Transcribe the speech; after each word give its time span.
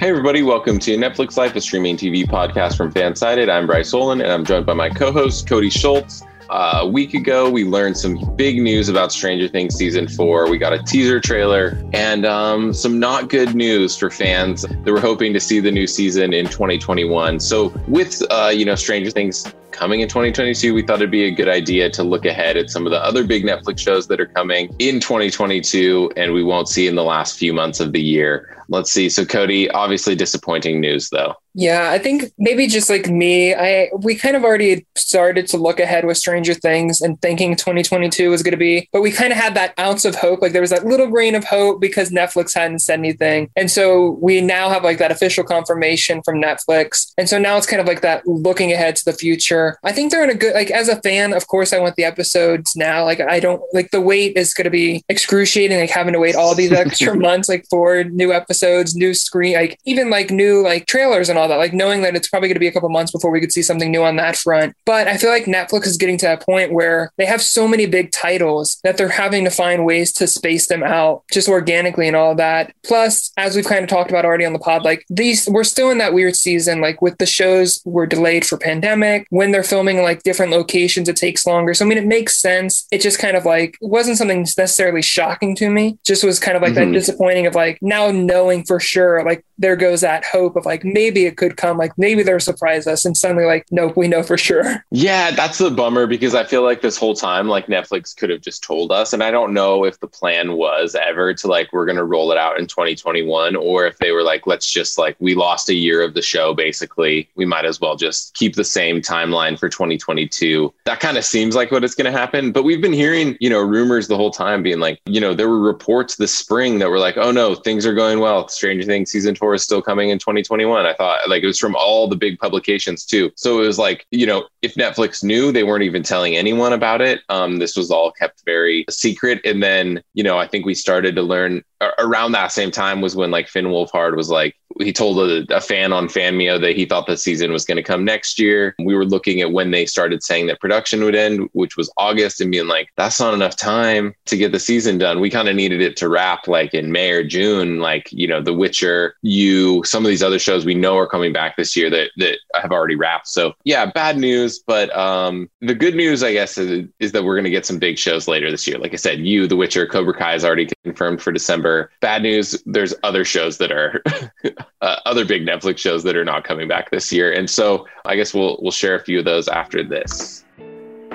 Hey, 0.00 0.08
everybody, 0.08 0.42
welcome 0.42 0.78
to 0.78 0.96
Netflix 0.96 1.36
Life, 1.36 1.54
a 1.56 1.60
streaming 1.60 1.94
TV 1.94 2.26
podcast 2.26 2.78
from 2.78 2.90
Fansided. 2.90 3.50
I'm 3.50 3.66
Bryce 3.66 3.92
Olin, 3.92 4.22
and 4.22 4.32
I'm 4.32 4.46
joined 4.46 4.64
by 4.64 4.72
my 4.72 4.88
co 4.88 5.12
host, 5.12 5.46
Cody 5.46 5.68
Schultz. 5.68 6.22
Uh, 6.48 6.78
a 6.80 6.88
week 6.88 7.12
ago, 7.12 7.50
we 7.50 7.64
learned 7.64 7.98
some 7.98 8.34
big 8.34 8.62
news 8.62 8.88
about 8.88 9.12
Stranger 9.12 9.46
Things 9.46 9.74
season 9.74 10.08
four. 10.08 10.48
We 10.48 10.56
got 10.56 10.72
a 10.72 10.82
teaser 10.82 11.20
trailer 11.20 11.78
and 11.92 12.24
um, 12.24 12.72
some 12.72 12.98
not 12.98 13.28
good 13.28 13.54
news 13.54 13.94
for 13.94 14.08
fans 14.08 14.62
that 14.62 14.90
were 14.90 15.00
hoping 15.00 15.34
to 15.34 15.38
see 15.38 15.60
the 15.60 15.70
new 15.70 15.86
season 15.86 16.32
in 16.32 16.46
2021. 16.46 17.38
So, 17.38 17.68
with 17.86 18.22
uh, 18.30 18.50
you 18.54 18.64
know 18.64 18.76
Stranger 18.76 19.10
Things 19.10 19.52
coming 19.80 20.00
in 20.00 20.08
2022, 20.08 20.74
we 20.74 20.82
thought 20.82 20.96
it'd 20.96 21.10
be 21.10 21.24
a 21.24 21.30
good 21.30 21.48
idea 21.48 21.88
to 21.88 22.02
look 22.02 22.26
ahead 22.26 22.58
at 22.58 22.68
some 22.68 22.84
of 22.86 22.92
the 22.92 23.02
other 23.02 23.24
big 23.24 23.44
Netflix 23.44 23.78
shows 23.78 24.06
that 24.08 24.20
are 24.20 24.26
coming 24.26 24.66
in 24.78 25.00
2022 25.00 26.12
and 26.18 26.34
we 26.34 26.44
won't 26.44 26.68
see 26.68 26.86
in 26.86 26.96
the 26.96 27.02
last 27.02 27.38
few 27.38 27.54
months 27.54 27.80
of 27.80 27.92
the 27.92 28.00
year. 28.00 28.62
Let's 28.68 28.92
see. 28.92 29.08
So, 29.08 29.24
Cody, 29.24 29.70
obviously 29.70 30.14
disappointing 30.14 30.82
news 30.82 31.08
though. 31.08 31.34
Yeah, 31.54 31.90
I 31.90 31.98
think 31.98 32.32
maybe 32.38 32.68
just 32.68 32.88
like 32.88 33.08
me, 33.08 33.54
I 33.54 33.90
we 33.98 34.14
kind 34.14 34.36
of 34.36 34.44
already 34.44 34.86
started 34.94 35.48
to 35.48 35.56
look 35.56 35.80
ahead 35.80 36.04
with 36.04 36.16
Stranger 36.16 36.54
Things 36.54 37.00
and 37.00 37.20
thinking 37.20 37.56
2022 37.56 38.30
was 38.30 38.44
going 38.44 38.52
to 38.52 38.56
be, 38.56 38.88
but 38.92 39.02
we 39.02 39.10
kind 39.10 39.32
of 39.32 39.38
had 39.38 39.54
that 39.54 39.76
ounce 39.78 40.04
of 40.04 40.14
hope. 40.14 40.42
Like 40.42 40.52
there 40.52 40.60
was 40.60 40.70
that 40.70 40.86
little 40.86 41.08
grain 41.08 41.34
of 41.34 41.42
hope 41.42 41.80
because 41.80 42.10
Netflix 42.10 42.54
hadn't 42.54 42.78
said 42.78 43.00
anything, 43.00 43.50
and 43.56 43.68
so 43.68 44.10
we 44.22 44.40
now 44.40 44.68
have 44.68 44.84
like 44.84 44.98
that 44.98 45.10
official 45.10 45.42
confirmation 45.42 46.22
from 46.22 46.40
Netflix, 46.40 47.12
and 47.18 47.28
so 47.28 47.38
now 47.38 47.56
it's 47.56 47.66
kind 47.66 47.80
of 47.80 47.88
like 47.88 48.02
that 48.02 48.24
looking 48.26 48.72
ahead 48.72 48.94
to 48.96 49.04
the 49.04 49.12
future. 49.12 49.69
I 49.82 49.92
think 49.92 50.10
they're 50.10 50.24
in 50.24 50.30
a 50.30 50.34
good 50.34 50.54
like 50.54 50.70
as 50.70 50.88
a 50.88 51.00
fan, 51.02 51.32
of 51.32 51.46
course, 51.46 51.72
I 51.72 51.78
want 51.78 51.96
the 51.96 52.04
episodes 52.04 52.74
now. 52.76 53.04
Like 53.04 53.20
I 53.20 53.40
don't 53.40 53.62
like 53.72 53.90
the 53.90 54.00
wait 54.00 54.36
is 54.36 54.54
going 54.54 54.64
to 54.64 54.70
be 54.70 55.04
excruciating, 55.08 55.78
like 55.78 55.90
having 55.90 56.12
to 56.12 56.18
wait 56.18 56.34
all 56.34 56.54
these 56.54 56.72
extra 56.72 57.14
months 57.18 57.48
like 57.48 57.66
for 57.68 58.04
new 58.04 58.32
episodes, 58.32 58.94
new 58.94 59.14
screen, 59.14 59.54
like 59.54 59.78
even 59.84 60.10
like 60.10 60.30
new 60.30 60.62
like 60.62 60.86
trailers 60.86 61.28
and 61.28 61.38
all 61.38 61.48
that, 61.48 61.56
like 61.56 61.72
knowing 61.72 62.02
that 62.02 62.16
it's 62.16 62.28
probably 62.28 62.48
going 62.48 62.54
to 62.54 62.60
be 62.60 62.68
a 62.68 62.72
couple 62.72 62.88
months 62.88 63.12
before 63.12 63.30
we 63.30 63.40
could 63.40 63.52
see 63.52 63.62
something 63.62 63.90
new 63.90 64.02
on 64.02 64.16
that 64.16 64.36
front. 64.36 64.74
But 64.84 65.06
I 65.06 65.16
feel 65.16 65.30
like 65.30 65.44
Netflix 65.44 65.86
is 65.86 65.96
getting 65.96 66.18
to 66.18 66.26
that 66.26 66.44
point 66.44 66.72
where 66.72 67.12
they 67.16 67.26
have 67.26 67.42
so 67.42 67.66
many 67.68 67.86
big 67.86 68.12
titles 68.12 68.78
that 68.84 68.96
they're 68.96 69.08
having 69.08 69.44
to 69.44 69.50
find 69.50 69.84
ways 69.84 70.12
to 70.14 70.26
space 70.26 70.68
them 70.68 70.82
out 70.82 71.22
just 71.32 71.48
organically 71.48 72.06
and 72.06 72.16
all 72.16 72.34
that. 72.36 72.74
Plus, 72.84 73.32
as 73.36 73.56
we've 73.56 73.64
kind 73.64 73.82
of 73.82 73.88
talked 73.88 74.10
about 74.10 74.24
already 74.24 74.44
on 74.44 74.52
the 74.52 74.58
pod, 74.58 74.84
like 74.84 75.04
these, 75.08 75.48
we're 75.48 75.64
still 75.64 75.90
in 75.90 75.98
that 75.98 76.14
weird 76.14 76.36
season, 76.36 76.80
like 76.80 77.02
with 77.02 77.18
the 77.18 77.26
shows 77.26 77.80
were 77.84 78.06
delayed 78.06 78.46
for 78.46 78.58
pandemic. 78.58 79.26
When 79.30 79.49
they're 79.52 79.62
filming 79.62 80.02
like 80.02 80.22
different 80.22 80.52
locations, 80.52 81.08
it 81.08 81.16
takes 81.16 81.46
longer. 81.46 81.74
So, 81.74 81.84
I 81.84 81.88
mean, 81.88 81.98
it 81.98 82.06
makes 82.06 82.40
sense. 82.40 82.86
It 82.90 83.00
just 83.00 83.18
kind 83.18 83.36
of 83.36 83.44
like 83.44 83.76
wasn't 83.80 84.18
something 84.18 84.40
necessarily 84.40 85.02
shocking 85.02 85.54
to 85.56 85.70
me, 85.70 85.98
just 86.04 86.24
was 86.24 86.38
kind 86.38 86.56
of 86.56 86.62
like 86.62 86.72
mm-hmm. 86.72 86.92
that 86.92 86.98
disappointing 86.98 87.46
of 87.46 87.54
like 87.54 87.78
now 87.80 88.10
knowing 88.10 88.64
for 88.64 88.80
sure, 88.80 89.24
like 89.24 89.44
there 89.60 89.76
goes 89.76 90.00
that 90.00 90.24
hope 90.24 90.56
of 90.56 90.66
like 90.66 90.84
maybe 90.84 91.26
it 91.26 91.36
could 91.36 91.56
come, 91.56 91.76
like 91.76 91.96
maybe 91.96 92.22
they'll 92.22 92.40
surprise 92.40 92.86
us. 92.86 93.04
And 93.04 93.16
suddenly, 93.16 93.44
like, 93.44 93.66
nope, 93.70 93.96
we 93.96 94.08
know 94.08 94.22
for 94.22 94.36
sure. 94.36 94.84
Yeah, 94.92 95.30
that's 95.30 95.58
the 95.58 95.70
bummer 95.70 96.06
because 96.06 96.34
I 96.34 96.44
feel 96.44 96.62
like 96.62 96.82
this 96.82 96.98
whole 96.98 97.14
time, 97.14 97.48
like 97.48 97.66
Netflix 97.66 98.14
could 98.14 98.28
have 98.28 98.40
just 98.40 98.62
told 98.62 98.90
us. 98.90 99.12
And 99.12 99.22
I 99.22 99.30
don't 99.30 99.54
know 99.54 99.84
if 99.84 100.00
the 100.00 100.08
plan 100.08 100.54
was 100.54 100.94
ever 100.94 101.32
to 101.32 101.46
like, 101.46 101.72
we're 101.72 101.86
to 101.86 102.04
roll 102.04 102.32
it 102.32 102.38
out 102.38 102.58
in 102.58 102.66
2021 102.66 103.56
or 103.56 103.86
if 103.86 103.98
they 103.98 104.10
were 104.10 104.22
like, 104.22 104.46
let's 104.46 104.70
just 104.70 104.98
like, 104.98 105.16
we 105.20 105.34
lost 105.34 105.68
a 105.68 105.74
year 105.74 106.02
of 106.02 106.14
the 106.14 106.22
show 106.22 106.54
basically. 106.54 107.28
We 107.36 107.44
might 107.44 107.64
as 107.64 107.80
well 107.80 107.96
just 107.96 108.34
keep 108.34 108.56
the 108.56 108.64
same 108.64 109.00
timeline 109.00 109.58
for 109.58 109.68
2022. 109.68 110.72
That 110.84 111.00
kind 111.00 111.16
of 111.16 111.24
seems 111.24 111.54
like 111.54 111.70
what 111.70 111.84
going 111.94 112.12
to 112.12 112.18
happen. 112.18 112.52
But 112.52 112.64
we've 112.64 112.80
been 112.80 112.92
hearing, 112.92 113.36
you 113.40 113.50
know, 113.50 113.60
rumors 113.60 114.08
the 114.08 114.16
whole 114.16 114.30
time 114.30 114.62
being 114.62 114.80
like, 114.80 115.00
you 115.06 115.20
know, 115.20 115.34
there 115.34 115.48
were 115.48 115.60
reports 115.60 116.16
this 116.16 116.34
spring 116.34 116.78
that 116.80 116.90
were 116.90 116.98
like, 116.98 117.16
oh 117.16 117.30
no, 117.30 117.54
things 117.54 117.86
are 117.86 117.94
going 117.94 118.20
well. 118.20 118.48
Stranger 118.48 118.84
Things 118.84 119.10
season 119.10 119.34
four 119.34 119.49
is 119.54 119.62
still 119.62 119.82
coming 119.82 120.10
in 120.10 120.18
2021. 120.18 120.86
I 120.86 120.94
thought 120.94 121.28
like 121.28 121.42
it 121.42 121.46
was 121.46 121.58
from 121.58 121.76
all 121.76 122.08
the 122.08 122.16
big 122.16 122.38
publications 122.38 123.04
too. 123.04 123.30
So 123.36 123.62
it 123.62 123.66
was 123.66 123.78
like, 123.78 124.06
you 124.10 124.26
know, 124.26 124.46
if 124.62 124.74
Netflix 124.74 125.22
knew, 125.22 125.52
they 125.52 125.64
weren't 125.64 125.84
even 125.84 126.02
telling 126.02 126.36
anyone 126.36 126.72
about 126.72 127.00
it. 127.00 127.20
Um, 127.28 127.58
this 127.58 127.76
was 127.76 127.90
all 127.90 128.12
kept 128.12 128.42
very 128.44 128.84
secret. 128.90 129.40
And 129.44 129.62
then, 129.62 130.02
you 130.14 130.22
know, 130.22 130.38
I 130.38 130.46
think 130.46 130.66
we 130.66 130.74
started 130.74 131.14
to 131.16 131.22
learn 131.22 131.62
around 131.98 132.32
that 132.32 132.52
same 132.52 132.70
time 132.70 133.00
was 133.00 133.16
when 133.16 133.30
like 133.30 133.48
Finn 133.48 133.66
Wolfhard 133.66 134.16
was 134.16 134.30
like, 134.30 134.56
he 134.80 134.92
told 134.92 135.18
a, 135.18 135.56
a 135.56 135.60
fan 135.60 135.92
on 135.92 136.08
Fanmio 136.08 136.60
that 136.60 136.76
he 136.76 136.84
thought 136.84 137.06
the 137.06 137.16
season 137.16 137.52
was 137.52 137.64
going 137.64 137.76
to 137.76 137.82
come 137.82 138.04
next 138.04 138.38
year. 138.38 138.74
We 138.78 138.94
were 138.94 139.04
looking 139.04 139.40
at 139.40 139.52
when 139.52 139.70
they 139.70 139.86
started 139.86 140.22
saying 140.22 140.46
that 140.46 140.60
production 140.60 141.04
would 141.04 141.14
end, 141.14 141.48
which 141.52 141.76
was 141.76 141.92
August, 141.96 142.40
and 142.40 142.50
being 142.50 142.66
like, 142.66 142.88
that's 142.96 143.20
not 143.20 143.34
enough 143.34 143.56
time 143.56 144.14
to 144.26 144.36
get 144.36 144.52
the 144.52 144.58
season 144.58 144.98
done. 144.98 145.20
We 145.20 145.30
kind 145.30 145.48
of 145.48 145.56
needed 145.56 145.80
it 145.80 145.96
to 145.98 146.08
wrap 146.08 146.48
like 146.48 146.74
in 146.74 146.92
May 146.92 147.10
or 147.10 147.24
June. 147.24 147.80
Like, 147.80 148.10
you 148.10 148.26
know, 148.26 148.40
The 148.40 148.54
Witcher, 148.54 149.16
you, 149.22 149.82
some 149.84 150.04
of 150.04 150.08
these 150.08 150.22
other 150.22 150.38
shows 150.38 150.64
we 150.64 150.74
know 150.74 150.96
are 150.96 151.06
coming 151.06 151.32
back 151.32 151.56
this 151.56 151.76
year 151.76 151.90
that, 151.90 152.10
that 152.16 152.38
have 152.54 152.72
already 152.72 152.96
wrapped. 152.96 153.28
So, 153.28 153.54
yeah, 153.64 153.86
bad 153.86 154.18
news. 154.18 154.60
But 154.66 154.94
um, 154.96 155.50
the 155.60 155.74
good 155.74 155.94
news, 155.94 156.22
I 156.22 156.32
guess, 156.32 156.58
is, 156.58 156.88
is 156.98 157.12
that 157.12 157.24
we're 157.24 157.36
going 157.36 157.44
to 157.44 157.50
get 157.50 157.66
some 157.66 157.78
big 157.78 157.98
shows 157.98 158.28
later 158.28 158.50
this 158.50 158.66
year. 158.66 158.78
Like 158.78 158.92
I 158.92 158.96
said, 158.96 159.20
you, 159.20 159.46
The 159.46 159.56
Witcher, 159.56 159.86
Cobra 159.86 160.14
Kai 160.14 160.34
is 160.34 160.44
already 160.44 160.68
confirmed 160.84 161.22
for 161.22 161.32
December. 161.32 161.90
Bad 162.00 162.22
news, 162.22 162.62
there's 162.66 162.94
other 163.02 163.24
shows 163.24 163.58
that 163.58 163.72
are. 163.72 164.02
uh, 164.80 164.96
other 165.04 165.24
big 165.24 165.46
Netflix 165.46 165.78
shows 165.78 166.02
that 166.04 166.16
are 166.16 166.24
not 166.24 166.44
coming 166.44 166.68
back 166.68 166.90
this 166.90 167.12
year. 167.12 167.32
And 167.32 167.48
so 167.48 167.86
I 168.04 168.16
guess 168.16 168.32
we'll 168.34 168.58
we'll 168.60 168.70
share 168.70 168.96
a 168.96 169.00
few 169.00 169.18
of 169.18 169.24
those 169.24 169.48
after 169.48 169.82
this. 169.82 170.44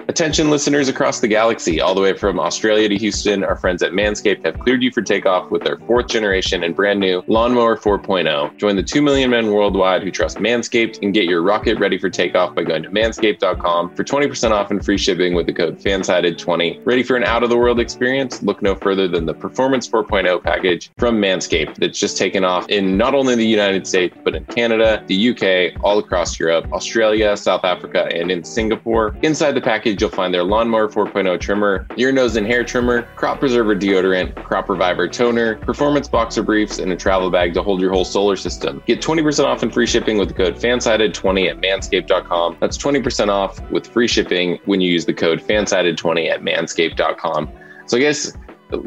Attention 0.08 0.52
listeners 0.52 0.88
across 0.88 1.20
the 1.20 1.28
galaxy, 1.28 1.82
all 1.82 1.96
the 1.96 2.02
way 2.02 2.16
from 2.16 2.40
Australia 2.40 2.88
to 2.88 2.96
Houston, 2.96 3.44
our 3.44 3.56
friends 3.56 3.82
at 3.82 3.92
Manscaped 3.92 4.46
have 4.46 4.60
cleared 4.60 4.84
you 4.84 4.92
for 4.92 5.02
takeoff 5.02 5.50
with 5.50 5.64
their 5.64 5.78
fourth 5.80 6.08
generation 6.08 6.64
and 6.64 6.76
brand 6.76 7.00
new 7.00 7.24
Lawnmower 7.26 7.76
4.0. 7.76 8.56
Join 8.58 8.76
the 8.76 8.84
2 8.84 9.02
million 9.02 9.32
men 9.32 9.52
worldwide 9.52 10.04
who 10.04 10.12
trust 10.12 10.38
Manscaped 10.38 11.00
and 11.02 11.12
get 11.12 11.26
your 11.26 11.42
rocket 11.42 11.80
ready 11.80 11.98
for 11.98 12.12
takeoff 12.12 12.54
by 12.54 12.64
going 12.64 12.84
to 12.84 12.90
manscaped.com 12.92 13.96
for 13.96 14.04
20% 14.04 14.52
off 14.52 14.70
and 14.70 14.86
free 14.86 14.98
shipping 14.98 15.34
with 15.34 15.48
the 15.48 15.54
code 15.54 15.80
FANSIDED20. 15.80 16.86
Ready 16.86 17.02
for 17.02 17.18
an 17.18 17.24
out 17.24 17.42
of 17.42 17.50
the 17.50 17.58
world 17.58 17.80
experience? 17.80 18.44
Look 18.44 18.62
no 18.62 18.76
further 18.76 19.08
than 19.08 19.26
the 19.26 19.34
Performance 19.34 19.88
4.0 19.88 20.44
package 20.44 20.92
from 21.00 21.20
Manscaped 21.20 21.78
that's 21.78 22.00
just 22.00 22.16
taken 22.16 22.44
off 22.44 22.70
in 22.70 22.96
not 22.96 23.16
only 23.16 23.34
the 23.34 23.48
United 23.48 23.88
States, 23.88 24.16
but 24.24 24.36
in 24.36 24.46
Canada, 24.46 25.04
the 25.08 25.30
UK, 25.32 25.84
all 25.84 25.98
across 25.98 26.40
Europe, 26.40 26.72
Australia, 26.74 27.36
South 27.36 27.66
Africa, 27.66 28.08
and 28.14 28.30
in 28.30 28.44
Singapore. 28.44 29.18
Inside 29.24 29.54
the 29.54 29.62
package, 29.62 29.95
you'll 30.02 30.10
find 30.10 30.34
their 30.34 30.44
Lawnmower 30.44 30.88
4.0 30.88 31.40
trimmer, 31.40 31.88
ear, 31.98 32.12
nose, 32.12 32.36
and 32.36 32.46
hair 32.46 32.64
trimmer, 32.64 33.04
crop 33.16 33.40
preserver 33.40 33.76
deodorant, 33.76 34.36
crop 34.44 34.70
reviver 34.70 35.08
toner, 35.08 35.56
performance 35.58 36.08
boxer 36.08 36.44
briefs, 36.44 36.80
and 36.80 36.92
a 36.92 36.96
travel 36.96 37.30
bag 37.30 37.54
to 37.54 37.62
hold 37.62 37.82
your 37.82 37.92
whole 37.92 38.06
solar 38.06 38.36
system. 38.36 38.82
Get 38.86 39.02
20% 39.02 39.46
off 39.46 39.64
and 39.64 39.74
free 39.74 39.88
shipping 39.88 40.18
with 40.18 40.30
the 40.30 40.34
code 40.34 40.56
FANSIDED20 40.56 41.50
at 41.50 41.62
manscaped.com. 41.62 42.58
That's 42.60 42.78
20% 42.78 43.30
off 43.30 43.60
with 43.72 43.88
free 43.88 44.08
shipping 44.08 44.60
when 44.66 44.82
you 44.82 44.92
use 44.92 45.06
the 45.06 45.14
code 45.14 45.42
FANSIDED20 45.42 46.30
at 46.30 46.42
manscaped.com. 46.42 47.52
So 47.88 47.98
I 47.98 48.00
guess 48.00 48.34